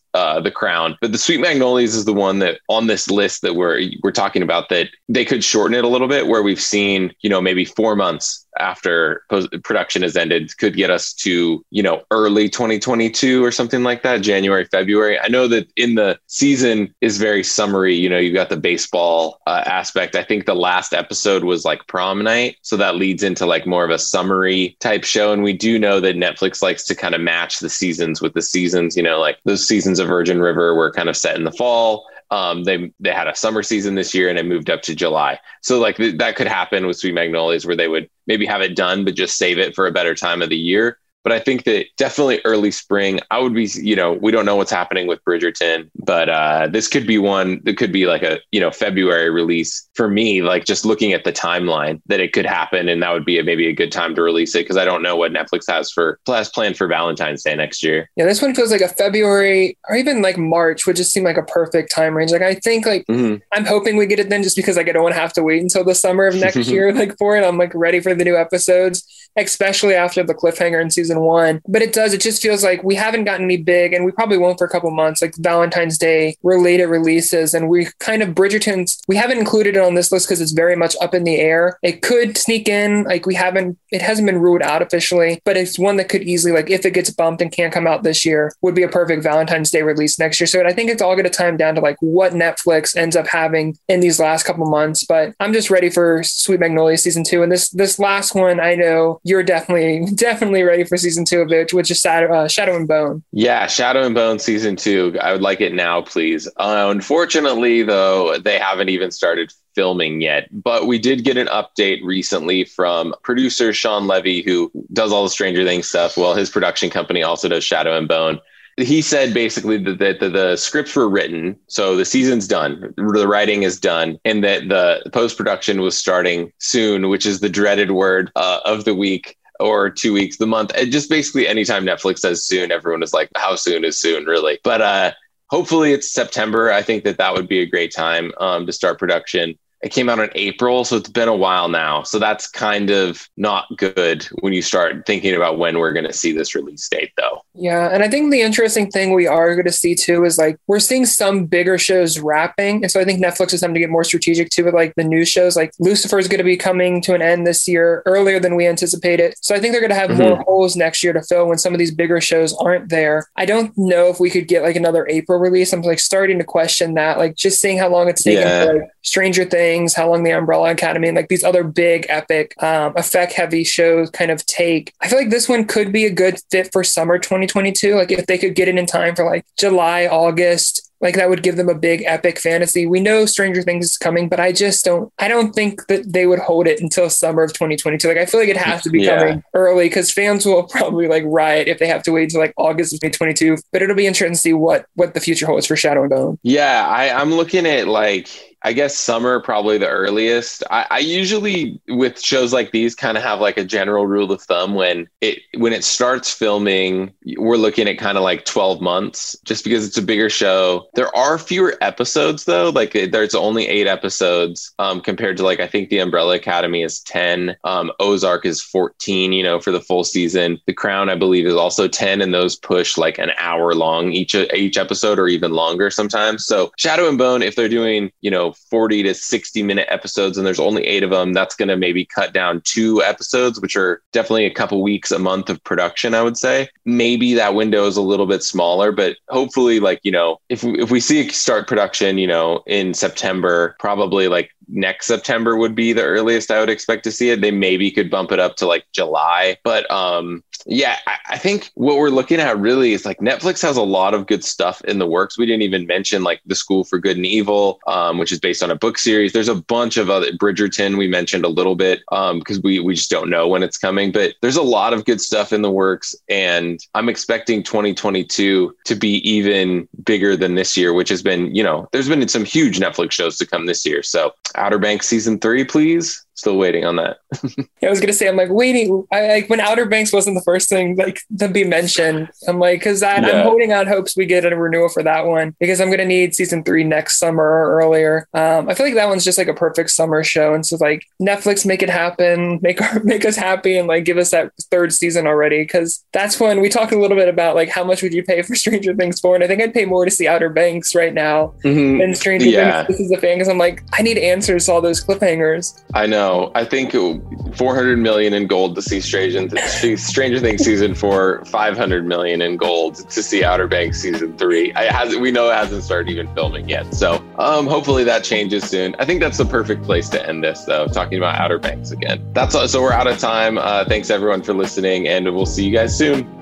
uh, 0.14 0.40
the 0.40 0.50
crown. 0.50 0.96
But 1.00 1.12
the 1.12 1.18
Sweet 1.18 1.40
Magnolias 1.40 1.94
is 1.94 2.04
the 2.04 2.12
one 2.12 2.38
that 2.40 2.60
on 2.68 2.86
this 2.86 3.08
list 3.10 3.42
that 3.42 3.54
we're 3.54 3.82
we're 4.02 4.12
talking 4.12 4.42
about 4.42 4.68
that 4.68 4.88
they 5.08 5.24
could 5.24 5.42
shorten 5.42 5.74
it 5.74 5.84
a 5.84 5.88
little 5.88 6.08
bit, 6.08 6.26
where 6.26 6.42
we've 6.42 6.60
seen 6.60 7.12
you 7.20 7.30
know 7.30 7.40
maybe 7.40 7.64
four 7.64 7.96
months 7.96 8.46
after 8.58 9.24
production 9.62 10.02
has 10.02 10.16
ended 10.16 10.56
could 10.58 10.76
get 10.76 10.90
us 10.90 11.12
to, 11.12 11.64
you 11.70 11.82
know, 11.82 12.02
early 12.10 12.48
2022 12.48 13.44
or 13.44 13.50
something 13.50 13.82
like 13.82 14.02
that, 14.02 14.18
January, 14.18 14.64
February. 14.66 15.18
I 15.18 15.28
know 15.28 15.48
that 15.48 15.70
in 15.76 15.94
the 15.94 16.18
season 16.26 16.94
is 17.00 17.18
very 17.18 17.42
summary. 17.42 17.94
You 17.94 18.08
know, 18.08 18.18
you've 18.18 18.34
got 18.34 18.48
the 18.48 18.56
baseball 18.56 19.40
uh, 19.46 19.62
aspect. 19.66 20.16
I 20.16 20.24
think 20.24 20.46
the 20.46 20.54
last 20.54 20.92
episode 20.92 21.44
was 21.44 21.64
like 21.64 21.86
prom 21.86 22.22
night. 22.22 22.56
So 22.62 22.76
that 22.76 22.96
leads 22.96 23.22
into 23.22 23.46
like 23.46 23.66
more 23.66 23.84
of 23.84 23.90
a 23.90 23.98
summary 23.98 24.76
type 24.80 25.04
show. 25.04 25.32
And 25.32 25.42
we 25.42 25.52
do 25.52 25.78
know 25.78 26.00
that 26.00 26.16
Netflix 26.16 26.62
likes 26.62 26.84
to 26.84 26.94
kind 26.94 27.14
of 27.14 27.20
match 27.20 27.60
the 27.60 27.70
seasons 27.70 28.20
with 28.20 28.34
the 28.34 28.42
seasons, 28.42 28.96
you 28.96 29.02
know, 29.02 29.18
like 29.18 29.38
those 29.44 29.66
seasons 29.66 29.98
of 29.98 30.08
Virgin 30.08 30.40
River 30.40 30.74
were 30.74 30.92
kind 30.92 31.08
of 31.08 31.16
set 31.16 31.36
in 31.36 31.44
the 31.44 31.52
fall 31.52 32.06
um, 32.32 32.64
they 32.64 32.90
they 32.98 33.12
had 33.12 33.28
a 33.28 33.36
summer 33.36 33.62
season 33.62 33.94
this 33.94 34.14
year 34.14 34.30
and 34.30 34.38
it 34.38 34.46
moved 34.46 34.70
up 34.70 34.80
to 34.82 34.94
July. 34.94 35.38
So 35.60 35.78
like 35.78 35.96
th- 35.96 36.16
that 36.16 36.34
could 36.34 36.46
happen 36.46 36.86
with 36.86 36.96
Sweet 36.96 37.12
Magnolias 37.12 37.66
where 37.66 37.76
they 37.76 37.88
would 37.88 38.08
maybe 38.26 38.46
have 38.46 38.62
it 38.62 38.74
done 38.74 39.04
but 39.04 39.14
just 39.14 39.36
save 39.36 39.58
it 39.58 39.74
for 39.74 39.86
a 39.86 39.92
better 39.92 40.14
time 40.14 40.40
of 40.40 40.48
the 40.48 40.56
year. 40.56 40.98
But 41.24 41.32
I 41.32 41.38
think 41.38 41.64
that 41.64 41.86
definitely 41.96 42.40
early 42.44 42.70
spring, 42.70 43.20
I 43.30 43.38
would 43.38 43.54
be, 43.54 43.68
you 43.74 43.94
know, 43.94 44.12
we 44.12 44.32
don't 44.32 44.44
know 44.44 44.56
what's 44.56 44.70
happening 44.70 45.06
with 45.06 45.24
Bridgerton, 45.24 45.88
but 45.96 46.28
uh, 46.28 46.68
this 46.68 46.88
could 46.88 47.06
be 47.06 47.18
one 47.18 47.60
that 47.64 47.76
could 47.76 47.92
be 47.92 48.06
like 48.06 48.22
a, 48.22 48.40
you 48.50 48.60
know, 48.60 48.70
February 48.70 49.30
release 49.30 49.88
for 49.94 50.08
me, 50.08 50.42
like 50.42 50.64
just 50.64 50.84
looking 50.84 51.12
at 51.12 51.24
the 51.24 51.32
timeline 51.32 52.00
that 52.06 52.20
it 52.20 52.32
could 52.32 52.46
happen. 52.46 52.88
And 52.88 53.02
that 53.02 53.12
would 53.12 53.24
be 53.24 53.38
a, 53.38 53.44
maybe 53.44 53.68
a 53.68 53.72
good 53.72 53.92
time 53.92 54.14
to 54.14 54.22
release 54.22 54.54
it 54.54 54.64
because 54.64 54.76
I 54.76 54.84
don't 54.84 55.02
know 55.02 55.16
what 55.16 55.32
Netflix 55.32 55.64
has 55.68 55.90
for 55.90 56.18
has 56.26 56.48
planned 56.48 56.76
for 56.76 56.86
Valentine's 56.86 57.42
Day 57.42 57.54
next 57.54 57.82
year. 57.82 58.10
Yeah, 58.16 58.24
this 58.24 58.42
one 58.42 58.54
feels 58.54 58.70
like 58.70 58.80
a 58.80 58.88
February 58.88 59.78
or 59.88 59.96
even 59.96 60.22
like 60.22 60.38
March 60.38 60.86
would 60.86 60.96
just 60.96 61.12
seem 61.12 61.24
like 61.24 61.36
a 61.36 61.42
perfect 61.42 61.92
time 61.92 62.16
range. 62.16 62.32
Like 62.32 62.42
I 62.42 62.54
think 62.54 62.86
like 62.86 63.06
mm-hmm. 63.06 63.36
I'm 63.52 63.64
hoping 63.64 63.96
we 63.96 64.06
get 64.06 64.18
it 64.18 64.28
then 64.28 64.42
just 64.42 64.56
because 64.56 64.76
like 64.76 64.88
I 64.88 64.92
don't 64.92 65.02
want 65.02 65.14
to 65.14 65.20
have 65.20 65.32
to 65.34 65.42
wait 65.42 65.62
until 65.62 65.84
the 65.84 65.94
summer 65.94 66.26
of 66.26 66.34
next 66.36 66.56
year 66.68 66.92
like 66.92 67.16
for 67.18 67.36
it. 67.36 67.44
I'm 67.44 67.58
like 67.58 67.72
ready 67.74 68.00
for 68.00 68.14
the 68.14 68.24
new 68.24 68.36
episodes, 68.36 69.06
especially 69.36 69.94
after 69.94 70.22
the 70.22 70.34
cliffhanger 70.34 70.80
in 70.80 70.90
season 70.90 71.20
one. 71.20 71.60
But 71.66 71.82
it 71.82 71.92
does, 71.92 72.12
it 72.12 72.20
just 72.20 72.42
feels 72.42 72.62
like 72.64 72.82
we 72.82 72.94
haven't 72.94 73.24
gotten 73.24 73.44
any 73.44 73.56
big 73.56 73.92
and 73.92 74.04
we 74.04 74.12
probably 74.12 74.38
won't 74.38 74.58
for 74.58 74.66
a 74.66 74.70
couple 74.70 74.90
months, 74.90 75.22
like 75.22 75.34
Valentine's 75.38 75.98
Day 75.98 76.36
related 76.42 76.86
releases. 76.86 77.54
And 77.54 77.68
we 77.68 77.88
kind 77.98 78.22
of 78.22 78.30
Bridgerton's, 78.30 79.00
we 79.08 79.16
haven't 79.16 79.38
included 79.38 79.76
it 79.76 79.82
on 79.82 79.94
this 79.94 80.12
list 80.12 80.26
because 80.26 80.40
it's 80.40 80.52
very 80.52 80.76
much 80.76 80.96
up 81.00 81.14
in 81.14 81.24
the 81.24 81.36
air. 81.36 81.78
It 81.82 82.02
could 82.02 82.36
sneak 82.36 82.68
in, 82.68 83.04
like 83.04 83.26
we 83.26 83.34
haven't, 83.34 83.78
it 83.90 84.02
hasn't 84.02 84.26
been 84.26 84.40
ruled 84.40 84.62
out 84.62 84.82
officially, 84.82 85.40
but 85.44 85.56
it's 85.56 85.78
one 85.78 85.96
that 85.96 86.08
could 86.08 86.22
easily, 86.22 86.52
like 86.52 86.70
if 86.70 86.84
it 86.84 86.94
gets 86.94 87.10
bumped 87.10 87.42
and 87.42 87.52
can't 87.52 87.72
come 87.72 87.86
out 87.86 88.02
this 88.02 88.24
year, 88.24 88.52
would 88.62 88.74
be 88.74 88.82
a 88.82 88.88
perfect 88.88 89.22
Valentine's 89.22 89.70
Day 89.70 89.82
release 89.82 90.18
next 90.18 90.40
year. 90.40 90.46
So 90.46 90.64
I 90.66 90.72
think 90.72 90.90
it's 90.90 91.02
all 91.02 91.14
going 91.14 91.24
to 91.24 91.30
time 91.30 91.56
down 91.56 91.74
to 91.74 91.80
like 91.80 91.96
what 92.00 92.32
Netflix 92.32 92.96
ends 92.96 93.16
up 93.16 93.26
having 93.26 93.76
in 93.88 94.00
these 94.00 94.20
last 94.20 94.44
couple 94.44 94.66
months. 94.66 95.04
But 95.04 95.34
I'm 95.40 95.52
just 95.52 95.70
ready 95.70 95.90
for 95.90 96.22
Sweet 96.22 96.60
Magnolia 96.60 96.98
season 96.98 97.24
two. 97.24 97.42
And 97.42 97.50
this 97.50 97.70
this 97.70 97.98
last 97.98 98.34
one, 98.34 98.60
I 98.60 98.74
know 98.74 99.20
you're 99.24 99.42
definitely 99.42 100.12
definitely 100.14 100.62
ready 100.62 100.84
for 100.84 100.96
season 100.96 101.24
two 101.24 101.40
of 101.40 101.52
it, 101.52 101.72
which 101.72 101.90
is 101.90 101.98
Shadow, 101.98 102.32
uh, 102.34 102.48
Shadow 102.48 102.76
and 102.76 102.88
Bone. 102.88 103.22
Yeah, 103.32 103.66
Shadow 103.66 104.04
and 104.04 104.14
Bone 104.14 104.38
season 104.38 104.76
two. 104.76 105.16
I 105.20 105.32
would 105.32 105.42
like 105.42 105.60
it 105.60 105.72
now, 105.72 106.02
please. 106.02 106.48
Uh, 106.56 106.88
unfortunately, 106.90 107.82
though, 107.82 108.38
they 108.38 108.58
haven't 108.58 108.88
even 108.88 109.10
started 109.10 109.52
filming 109.74 110.20
yet. 110.20 110.48
But 110.50 110.86
we 110.86 110.98
did 110.98 111.24
get 111.24 111.36
an 111.36 111.46
update 111.48 112.02
recently 112.04 112.64
from 112.64 113.14
producer 113.22 113.72
Shawn 113.72 114.06
Levy, 114.06 114.42
who 114.42 114.70
does 114.92 115.12
all 115.12 115.24
the 115.24 115.30
Stranger 115.30 115.64
Things 115.64 115.88
stuff. 115.88 116.16
Well, 116.16 116.34
his 116.34 116.50
production 116.50 116.90
company 116.90 117.22
also 117.22 117.48
does 117.48 117.64
Shadow 117.64 117.96
and 117.96 118.08
Bone. 118.08 118.40
He 118.78 119.02
said 119.02 119.34
basically 119.34 119.76
that 119.78 119.98
the, 119.98 120.16
the, 120.18 120.28
the, 120.30 120.56
scripts 120.56 120.96
were 120.96 121.08
written, 121.08 121.58
so 121.66 121.94
the 121.94 122.06
season's 122.06 122.48
done, 122.48 122.94
the 122.96 123.28
writing 123.28 123.64
is 123.64 123.78
done, 123.78 124.18
and 124.24 124.42
that 124.44 124.68
the 124.68 125.10
post 125.10 125.36
production 125.36 125.82
was 125.82 125.96
starting 125.96 126.52
soon, 126.58 127.10
which 127.10 127.26
is 127.26 127.40
the 127.40 127.50
dreaded 127.50 127.90
word 127.90 128.32
uh, 128.34 128.60
of 128.64 128.84
the 128.84 128.94
week 128.94 129.36
or 129.60 129.90
two 129.90 130.12
weeks, 130.12 130.38
the 130.38 130.46
month. 130.46 130.72
And 130.74 130.90
just 130.90 131.10
basically 131.10 131.46
anytime 131.46 131.84
Netflix 131.84 132.20
says 132.20 132.44
soon, 132.44 132.72
everyone 132.72 133.02
is 133.02 133.12
like, 133.12 133.30
how 133.36 133.56
soon 133.56 133.84
is 133.84 133.98
soon, 133.98 134.24
really? 134.24 134.58
But 134.64 134.80
uh, 134.80 135.12
hopefully 135.48 135.92
it's 135.92 136.10
September. 136.10 136.72
I 136.72 136.82
think 136.82 137.04
that 137.04 137.18
that 137.18 137.34
would 137.34 137.48
be 137.48 137.60
a 137.60 137.66
great 137.66 137.94
time 137.94 138.32
um, 138.40 138.66
to 138.66 138.72
start 138.72 138.98
production. 138.98 139.58
It 139.82 139.92
came 139.92 140.08
out 140.08 140.18
in 140.18 140.30
April, 140.34 140.84
so 140.84 140.96
it's 140.96 141.08
been 141.08 141.28
a 141.28 141.36
while 141.36 141.68
now. 141.68 142.02
So 142.02 142.18
that's 142.18 142.48
kind 142.48 142.90
of 142.90 143.28
not 143.36 143.66
good 143.76 144.24
when 144.40 144.52
you 144.52 144.62
start 144.62 145.06
thinking 145.06 145.34
about 145.34 145.58
when 145.58 145.78
we're 145.78 145.92
going 145.92 146.06
to 146.06 146.12
see 146.12 146.32
this 146.32 146.54
release 146.54 146.88
date, 146.88 147.12
though. 147.16 147.44
Yeah. 147.54 147.88
And 147.92 148.02
I 148.02 148.08
think 148.08 148.30
the 148.30 148.40
interesting 148.40 148.90
thing 148.90 149.12
we 149.12 149.26
are 149.26 149.54
going 149.54 149.66
to 149.66 149.72
see 149.72 149.94
too 149.94 150.24
is 150.24 150.38
like 150.38 150.58
we're 150.66 150.80
seeing 150.80 151.04
some 151.04 151.46
bigger 151.46 151.78
shows 151.78 152.18
wrapping. 152.18 152.82
And 152.82 152.90
so 152.90 153.00
I 153.00 153.04
think 153.04 153.22
Netflix 153.22 153.52
is 153.52 153.60
having 153.60 153.74
to 153.74 153.80
get 153.80 153.90
more 153.90 154.04
strategic 154.04 154.50
too 154.50 154.64
with 154.64 154.74
like 154.74 154.94
the 154.94 155.04
new 155.04 155.24
shows. 155.24 155.56
Like 155.56 155.72
Lucifer 155.78 156.18
is 156.18 156.28
going 156.28 156.38
to 156.38 156.44
be 156.44 156.56
coming 156.56 157.02
to 157.02 157.14
an 157.14 157.22
end 157.22 157.46
this 157.46 157.66
year 157.68 158.02
earlier 158.06 158.40
than 158.40 158.56
we 158.56 158.66
anticipated. 158.66 159.34
So 159.40 159.54
I 159.54 159.60
think 159.60 159.72
they're 159.72 159.80
going 159.80 159.90
to 159.90 159.96
have 159.96 160.10
mm-hmm. 160.10 160.22
more 160.22 160.42
holes 160.42 160.76
next 160.76 161.02
year 161.02 161.12
to 161.12 161.22
fill 161.22 161.46
when 161.46 161.58
some 161.58 161.74
of 161.74 161.78
these 161.78 161.94
bigger 161.94 162.20
shows 162.20 162.54
aren't 162.54 162.88
there. 162.88 163.26
I 163.36 163.44
don't 163.44 163.76
know 163.76 164.08
if 164.08 164.20
we 164.20 164.30
could 164.30 164.48
get 164.48 164.62
like 164.62 164.76
another 164.76 165.06
April 165.08 165.38
release. 165.38 165.72
I'm 165.72 165.82
like 165.82 166.00
starting 166.00 166.38
to 166.38 166.44
question 166.44 166.94
that, 166.94 167.18
like 167.18 167.36
just 167.36 167.60
seeing 167.60 167.78
how 167.78 167.88
long 167.88 168.08
it's 168.08 168.22
taken 168.22 168.42
yeah. 168.42 168.64
for 168.64 168.74
like 168.74 168.90
Stranger 169.02 169.44
Things, 169.44 169.71
how 169.94 170.10
long 170.10 170.24
the 170.24 170.30
Umbrella 170.30 170.70
Academy, 170.70 171.08
and 171.08 171.16
like 171.16 171.28
these 171.28 171.44
other 171.44 171.64
big 171.64 172.06
epic 172.08 172.54
um, 172.62 172.92
effect 172.96 173.32
heavy 173.32 173.64
shows 173.64 174.10
kind 174.10 174.30
of 174.30 174.44
take. 174.46 174.92
I 175.00 175.08
feel 175.08 175.18
like 175.18 175.30
this 175.30 175.48
one 175.48 175.66
could 175.66 175.92
be 175.92 176.04
a 176.04 176.10
good 176.10 176.40
fit 176.50 176.70
for 176.72 176.84
summer 176.84 177.18
2022. 177.18 177.94
Like 177.94 178.10
if 178.10 178.26
they 178.26 178.38
could 178.38 178.54
get 178.54 178.68
it 178.68 178.76
in 178.76 178.86
time 178.86 179.14
for 179.14 179.24
like 179.24 179.44
July, 179.56 180.06
August, 180.06 180.92
like 181.02 181.16
that 181.16 181.28
would 181.28 181.42
give 181.42 181.56
them 181.56 181.68
a 181.68 181.74
big 181.74 182.04
epic 182.06 182.38
fantasy. 182.38 182.86
We 182.86 183.00
know 183.00 183.26
Stranger 183.26 183.62
Things 183.62 183.84
is 183.86 183.98
coming, 183.98 184.28
but 184.28 184.40
I 184.40 184.52
just 184.52 184.84
don't 184.84 185.12
I 185.18 185.28
don't 185.28 185.52
think 185.52 185.86
that 185.88 186.12
they 186.12 186.26
would 186.26 186.38
hold 186.38 186.68
it 186.68 186.80
until 186.80 187.10
summer 187.10 187.42
of 187.42 187.52
2022. 187.52 188.08
Like 188.08 188.16
I 188.16 188.24
feel 188.24 188.40
like 188.40 188.48
it 188.48 188.56
has 188.56 188.82
to 188.82 188.90
be 188.90 189.02
yeah. 189.02 189.18
coming 189.18 189.42
early 189.52 189.86
because 189.86 190.10
fans 190.10 190.46
will 190.46 190.62
probably 190.68 191.08
like 191.08 191.24
riot 191.26 191.68
if 191.68 191.78
they 191.78 191.88
have 191.88 192.04
to 192.04 192.12
wait 192.12 192.24
until 192.24 192.40
like 192.40 192.54
August 192.56 192.94
of 192.94 193.00
2022. 193.00 193.58
But 193.72 193.82
it'll 193.82 193.96
be 193.96 194.06
interesting 194.06 194.34
to 194.34 194.38
see 194.38 194.52
what 194.54 194.86
what 194.94 195.14
the 195.14 195.20
future 195.20 195.46
holds 195.46 195.66
for 195.66 195.76
Shadow 195.76 196.02
and 196.02 196.10
Bone. 196.10 196.38
Yeah, 196.44 196.86
I, 196.86 197.10
I'm 197.10 197.34
looking 197.34 197.66
at 197.66 197.88
like 197.88 198.51
I 198.64 198.72
guess 198.72 198.96
summer 198.96 199.40
probably 199.40 199.78
the 199.78 199.88
earliest. 199.88 200.62
I, 200.70 200.86
I 200.90 200.98
usually 200.98 201.80
with 201.88 202.20
shows 202.20 202.52
like 202.52 202.70
these 202.70 202.94
kind 202.94 203.16
of 203.16 203.22
have 203.22 203.40
like 203.40 203.56
a 203.56 203.64
general 203.64 204.06
rule 204.06 204.30
of 204.30 204.42
thumb 204.42 204.74
when 204.74 205.08
it 205.20 205.40
when 205.56 205.72
it 205.72 205.84
starts 205.84 206.32
filming, 206.32 207.12
we're 207.36 207.56
looking 207.56 207.88
at 207.88 207.98
kind 207.98 208.16
of 208.16 208.24
like 208.24 208.44
12 208.44 208.80
months 208.80 209.36
just 209.44 209.64
because 209.64 209.86
it's 209.86 209.98
a 209.98 210.02
bigger 210.02 210.30
show. 210.30 210.86
There 210.94 211.14
are 211.16 211.38
fewer 211.38 211.76
episodes 211.80 212.44
though, 212.44 212.70
like 212.70 212.92
there's 212.92 213.34
only 213.34 213.66
eight 213.66 213.86
episodes 213.86 214.72
um, 214.78 215.00
compared 215.00 215.36
to 215.38 215.44
like 215.44 215.60
I 215.60 215.66
think 215.66 215.90
the 215.90 215.98
Umbrella 215.98 216.36
Academy 216.36 216.82
is 216.82 217.00
10. 217.00 217.56
Um, 217.64 217.90
Ozark 217.98 218.46
is 218.46 218.62
14, 218.62 219.32
you 219.32 219.42
know, 219.42 219.60
for 219.60 219.72
the 219.72 219.80
full 219.80 220.04
season. 220.04 220.60
The 220.66 220.72
Crown, 220.72 221.08
I 221.08 221.14
believe, 221.16 221.46
is 221.46 221.54
also 221.54 221.88
10, 221.88 222.20
and 222.20 222.32
those 222.32 222.56
push 222.56 222.96
like 222.96 223.18
an 223.18 223.32
hour 223.38 223.74
long 223.74 224.12
each 224.12 224.34
each 224.34 224.76
episode 224.76 225.18
or 225.18 225.28
even 225.28 225.52
longer 225.52 225.90
sometimes. 225.90 226.46
So 226.46 226.72
Shadow 226.76 227.08
and 227.08 227.18
Bone, 227.18 227.42
if 227.42 227.56
they're 227.56 227.68
doing, 227.68 228.12
you 228.20 228.30
know, 228.30 228.51
40 228.52 229.02
to 229.04 229.14
60 229.14 229.62
minute 229.62 229.86
episodes 229.90 230.38
and 230.38 230.46
there's 230.46 230.60
only 230.60 230.84
eight 230.86 231.02
of 231.02 231.10
them, 231.10 231.32
that's 231.32 231.54
going 231.54 231.68
to 231.68 231.76
maybe 231.76 232.04
cut 232.04 232.32
down 232.32 232.62
two 232.64 233.02
episodes, 233.02 233.60
which 233.60 233.76
are 233.76 234.02
definitely 234.12 234.46
a 234.46 234.54
couple 234.54 234.82
weeks, 234.82 235.10
a 235.10 235.18
month 235.18 235.50
of 235.50 235.62
production, 235.64 236.14
I 236.14 236.22
would 236.22 236.36
say. 236.36 236.68
Maybe 236.84 237.34
that 237.34 237.54
window 237.54 237.86
is 237.86 237.96
a 237.96 238.02
little 238.02 238.26
bit 238.26 238.42
smaller, 238.42 238.92
but 238.92 239.16
hopefully, 239.28 239.80
like, 239.80 240.00
you 240.02 240.12
know, 240.12 240.40
if, 240.48 240.64
if 240.64 240.90
we 240.90 241.00
see 241.00 241.28
start 241.28 241.68
production, 241.68 242.18
you 242.18 242.26
know, 242.26 242.62
in 242.66 242.94
September, 242.94 243.76
probably 243.78 244.28
like 244.28 244.50
next 244.72 245.06
September 245.06 245.56
would 245.56 245.74
be 245.74 245.92
the 245.92 246.02
earliest 246.02 246.50
I 246.50 246.58
would 246.58 246.70
expect 246.70 247.04
to 247.04 247.12
see 247.12 247.30
it. 247.30 247.40
They 247.40 247.50
maybe 247.50 247.90
could 247.90 248.10
bump 248.10 248.32
it 248.32 248.40
up 248.40 248.56
to 248.56 248.66
like 248.66 248.84
July. 248.92 249.58
But 249.62 249.88
um, 249.90 250.42
yeah, 250.66 250.98
I, 251.06 251.16
I, 251.30 251.38
think 251.38 251.70
what 251.74 251.98
we're 251.98 252.10
looking 252.10 252.40
at 252.40 252.58
really 252.58 252.92
is 252.92 253.04
like 253.04 253.18
Netflix 253.18 253.60
has 253.62 253.76
a 253.76 253.82
lot 253.82 254.14
of 254.14 254.26
good 254.26 254.44
stuff 254.44 254.80
in 254.82 254.98
the 254.98 255.06
works. 255.06 255.38
We 255.38 255.46
didn't 255.46 255.62
even 255.62 255.86
mention 255.86 256.22
like 256.22 256.40
The 256.46 256.54
School 256.54 256.84
for 256.84 256.98
Good 256.98 257.16
and 257.16 257.26
Evil, 257.26 257.80
um, 257.86 258.18
which 258.18 258.32
is 258.32 258.40
based 258.40 258.62
on 258.62 258.70
a 258.70 258.76
book 258.76 258.98
series. 258.98 259.32
There's 259.32 259.48
a 259.48 259.54
bunch 259.54 259.96
of 259.96 260.08
other 260.08 260.30
Bridgerton 260.32 260.96
we 260.96 261.08
mentioned 261.08 261.44
a 261.44 261.48
little 261.48 261.74
bit 261.74 262.00
because 262.08 262.56
um, 262.56 262.62
we 262.64 262.80
we 262.80 262.94
just 262.94 263.10
don't 263.10 263.30
know 263.30 263.48
when 263.48 263.62
it's 263.62 263.78
coming. 263.78 264.12
But 264.12 264.34
there's 264.40 264.56
a 264.56 264.62
lot 264.62 264.92
of 264.92 265.04
good 265.04 265.20
stuff 265.20 265.52
in 265.52 265.62
the 265.62 265.70
works, 265.70 266.14
and 266.28 266.80
I'm 266.94 267.08
expecting 267.08 267.62
2022 267.62 268.76
to 268.84 268.94
be 268.94 269.28
even 269.28 269.88
bigger 270.04 270.36
than 270.36 270.54
this 270.54 270.76
year, 270.76 270.92
which 270.92 271.08
has 271.08 271.22
been 271.22 271.54
you 271.54 271.62
know 271.62 271.88
there's 271.92 272.08
been 272.08 272.26
some 272.28 272.44
huge 272.44 272.78
Netflix 272.78 273.12
shows 273.12 273.36
to 273.38 273.46
come 273.46 273.66
this 273.66 273.84
year. 273.84 274.02
So 274.02 274.32
Outer 274.62 274.78
Banks 274.78 275.08
season 275.08 275.40
three, 275.40 275.64
please 275.64 276.24
still 276.34 276.56
waiting 276.56 276.84
on 276.84 276.96
that. 276.96 277.18
yeah, 277.80 277.88
I 277.88 277.90
was 277.90 278.00
gonna 278.00 278.12
say 278.12 278.28
I'm 278.28 278.36
like 278.36 278.50
waiting. 278.50 279.04
I 279.12 279.28
like 279.28 279.50
when 279.50 279.60
Outer 279.60 279.86
Banks 279.86 280.12
wasn't 280.12 280.36
the 280.36 280.42
first 280.42 280.68
thing 280.68 280.96
like 280.96 281.20
to 281.38 281.48
be 281.48 281.64
mentioned. 281.64 282.28
I'm 282.48 282.58
like 282.58 282.80
because 282.80 283.02
yeah. 283.02 283.16
I'm 283.16 283.44
holding 283.44 283.72
out 283.72 283.86
hopes 283.86 284.16
we 284.16 284.26
get 284.26 284.50
a 284.50 284.56
renewal 284.56 284.88
for 284.88 285.02
that 285.02 285.26
one 285.26 285.54
because 285.60 285.80
I'm 285.80 285.90
gonna 285.90 286.04
need 286.04 286.34
season 286.34 286.64
three 286.64 286.84
next 286.84 287.18
summer 287.18 287.42
or 287.42 287.80
earlier. 287.80 288.28
Um, 288.34 288.68
I 288.68 288.74
feel 288.74 288.86
like 288.86 288.94
that 288.94 289.08
one's 289.08 289.24
just 289.24 289.38
like 289.38 289.48
a 289.48 289.54
perfect 289.54 289.90
summer 289.90 290.24
show, 290.24 290.54
and 290.54 290.64
so 290.64 290.76
like 290.80 291.04
Netflix 291.20 291.66
make 291.66 291.82
it 291.82 291.90
happen, 291.90 292.58
make 292.62 292.80
our, 292.80 293.02
make 293.04 293.24
us 293.24 293.36
happy, 293.36 293.76
and 293.76 293.88
like 293.88 294.04
give 294.04 294.18
us 294.18 294.30
that 294.30 294.52
third 294.70 294.92
season 294.92 295.26
already 295.26 295.62
because 295.62 296.04
that's 296.12 296.40
when 296.40 296.60
we 296.60 296.68
talked 296.68 296.92
a 296.92 296.98
little 296.98 297.16
bit 297.16 297.28
about 297.28 297.54
like 297.54 297.68
how 297.68 297.84
much 297.84 298.02
would 298.02 298.14
you 298.14 298.22
pay 298.22 298.42
for 298.42 298.54
Stranger 298.62 298.94
Things 298.94 299.20
for, 299.20 299.34
and 299.34 299.44
I 299.44 299.46
think 299.46 299.62
I'd 299.62 299.74
pay 299.74 299.84
more 299.84 300.04
to 300.04 300.10
see 300.10 300.26
Outer 300.26 300.48
Banks 300.48 300.94
right 300.94 301.12
now 301.12 301.54
mm-hmm. 301.64 301.98
than 301.98 302.14
Stranger 302.14 302.46
yeah. 302.46 302.84
Things. 302.84 302.98
This 302.98 303.06
is 303.06 303.12
a 303.12 303.18
fan 303.18 303.36
because 303.36 303.48
I'm 303.48 303.58
like 303.58 303.82
I 303.92 304.02
need 304.02 304.18
answers 304.18 304.66
to 304.66 304.72
all 304.72 304.80
those 304.80 305.04
cliffhangers. 305.04 305.82
I 305.94 306.06
know 306.06 306.21
know. 306.22 306.52
I 306.54 306.64
think 306.64 306.92
400 306.92 307.98
million 307.98 308.32
in 308.32 308.46
gold 308.46 308.74
to 308.76 308.82
see 308.82 309.00
Stranger, 309.00 309.48
Stranger 309.96 310.38
Things 310.38 310.64
season 310.64 310.94
four, 310.94 311.44
500 311.46 312.06
million 312.06 312.40
in 312.40 312.56
gold 312.56 313.08
to 313.10 313.22
see 313.22 313.44
Outer 313.44 313.66
Banks 313.66 314.00
season 314.00 314.36
three. 314.38 314.72
I 314.74 314.84
has 314.92 315.16
we 315.16 315.30
know 315.30 315.50
it 315.50 315.54
hasn't 315.54 315.82
started 315.82 316.10
even 316.10 316.32
filming 316.34 316.68
yet, 316.68 316.94
so 316.94 317.22
um, 317.38 317.66
hopefully 317.66 318.04
that 318.04 318.24
changes 318.24 318.64
soon. 318.68 318.94
I 318.98 319.04
think 319.04 319.20
that's 319.20 319.38
the 319.38 319.44
perfect 319.44 319.82
place 319.82 320.08
to 320.10 320.26
end 320.26 320.44
this, 320.44 320.64
though, 320.64 320.86
talking 320.86 321.18
about 321.18 321.38
Outer 321.38 321.58
Banks 321.58 321.90
again. 321.90 322.24
That's 322.32 322.54
so 322.70 322.82
we're 322.82 322.92
out 322.92 323.06
of 323.06 323.18
time. 323.18 323.58
Uh, 323.58 323.84
thanks 323.84 324.10
everyone 324.10 324.42
for 324.42 324.54
listening, 324.54 325.08
and 325.08 325.24
we'll 325.34 325.46
see 325.46 325.64
you 325.64 325.72
guys 325.76 325.96
soon. 325.96 326.41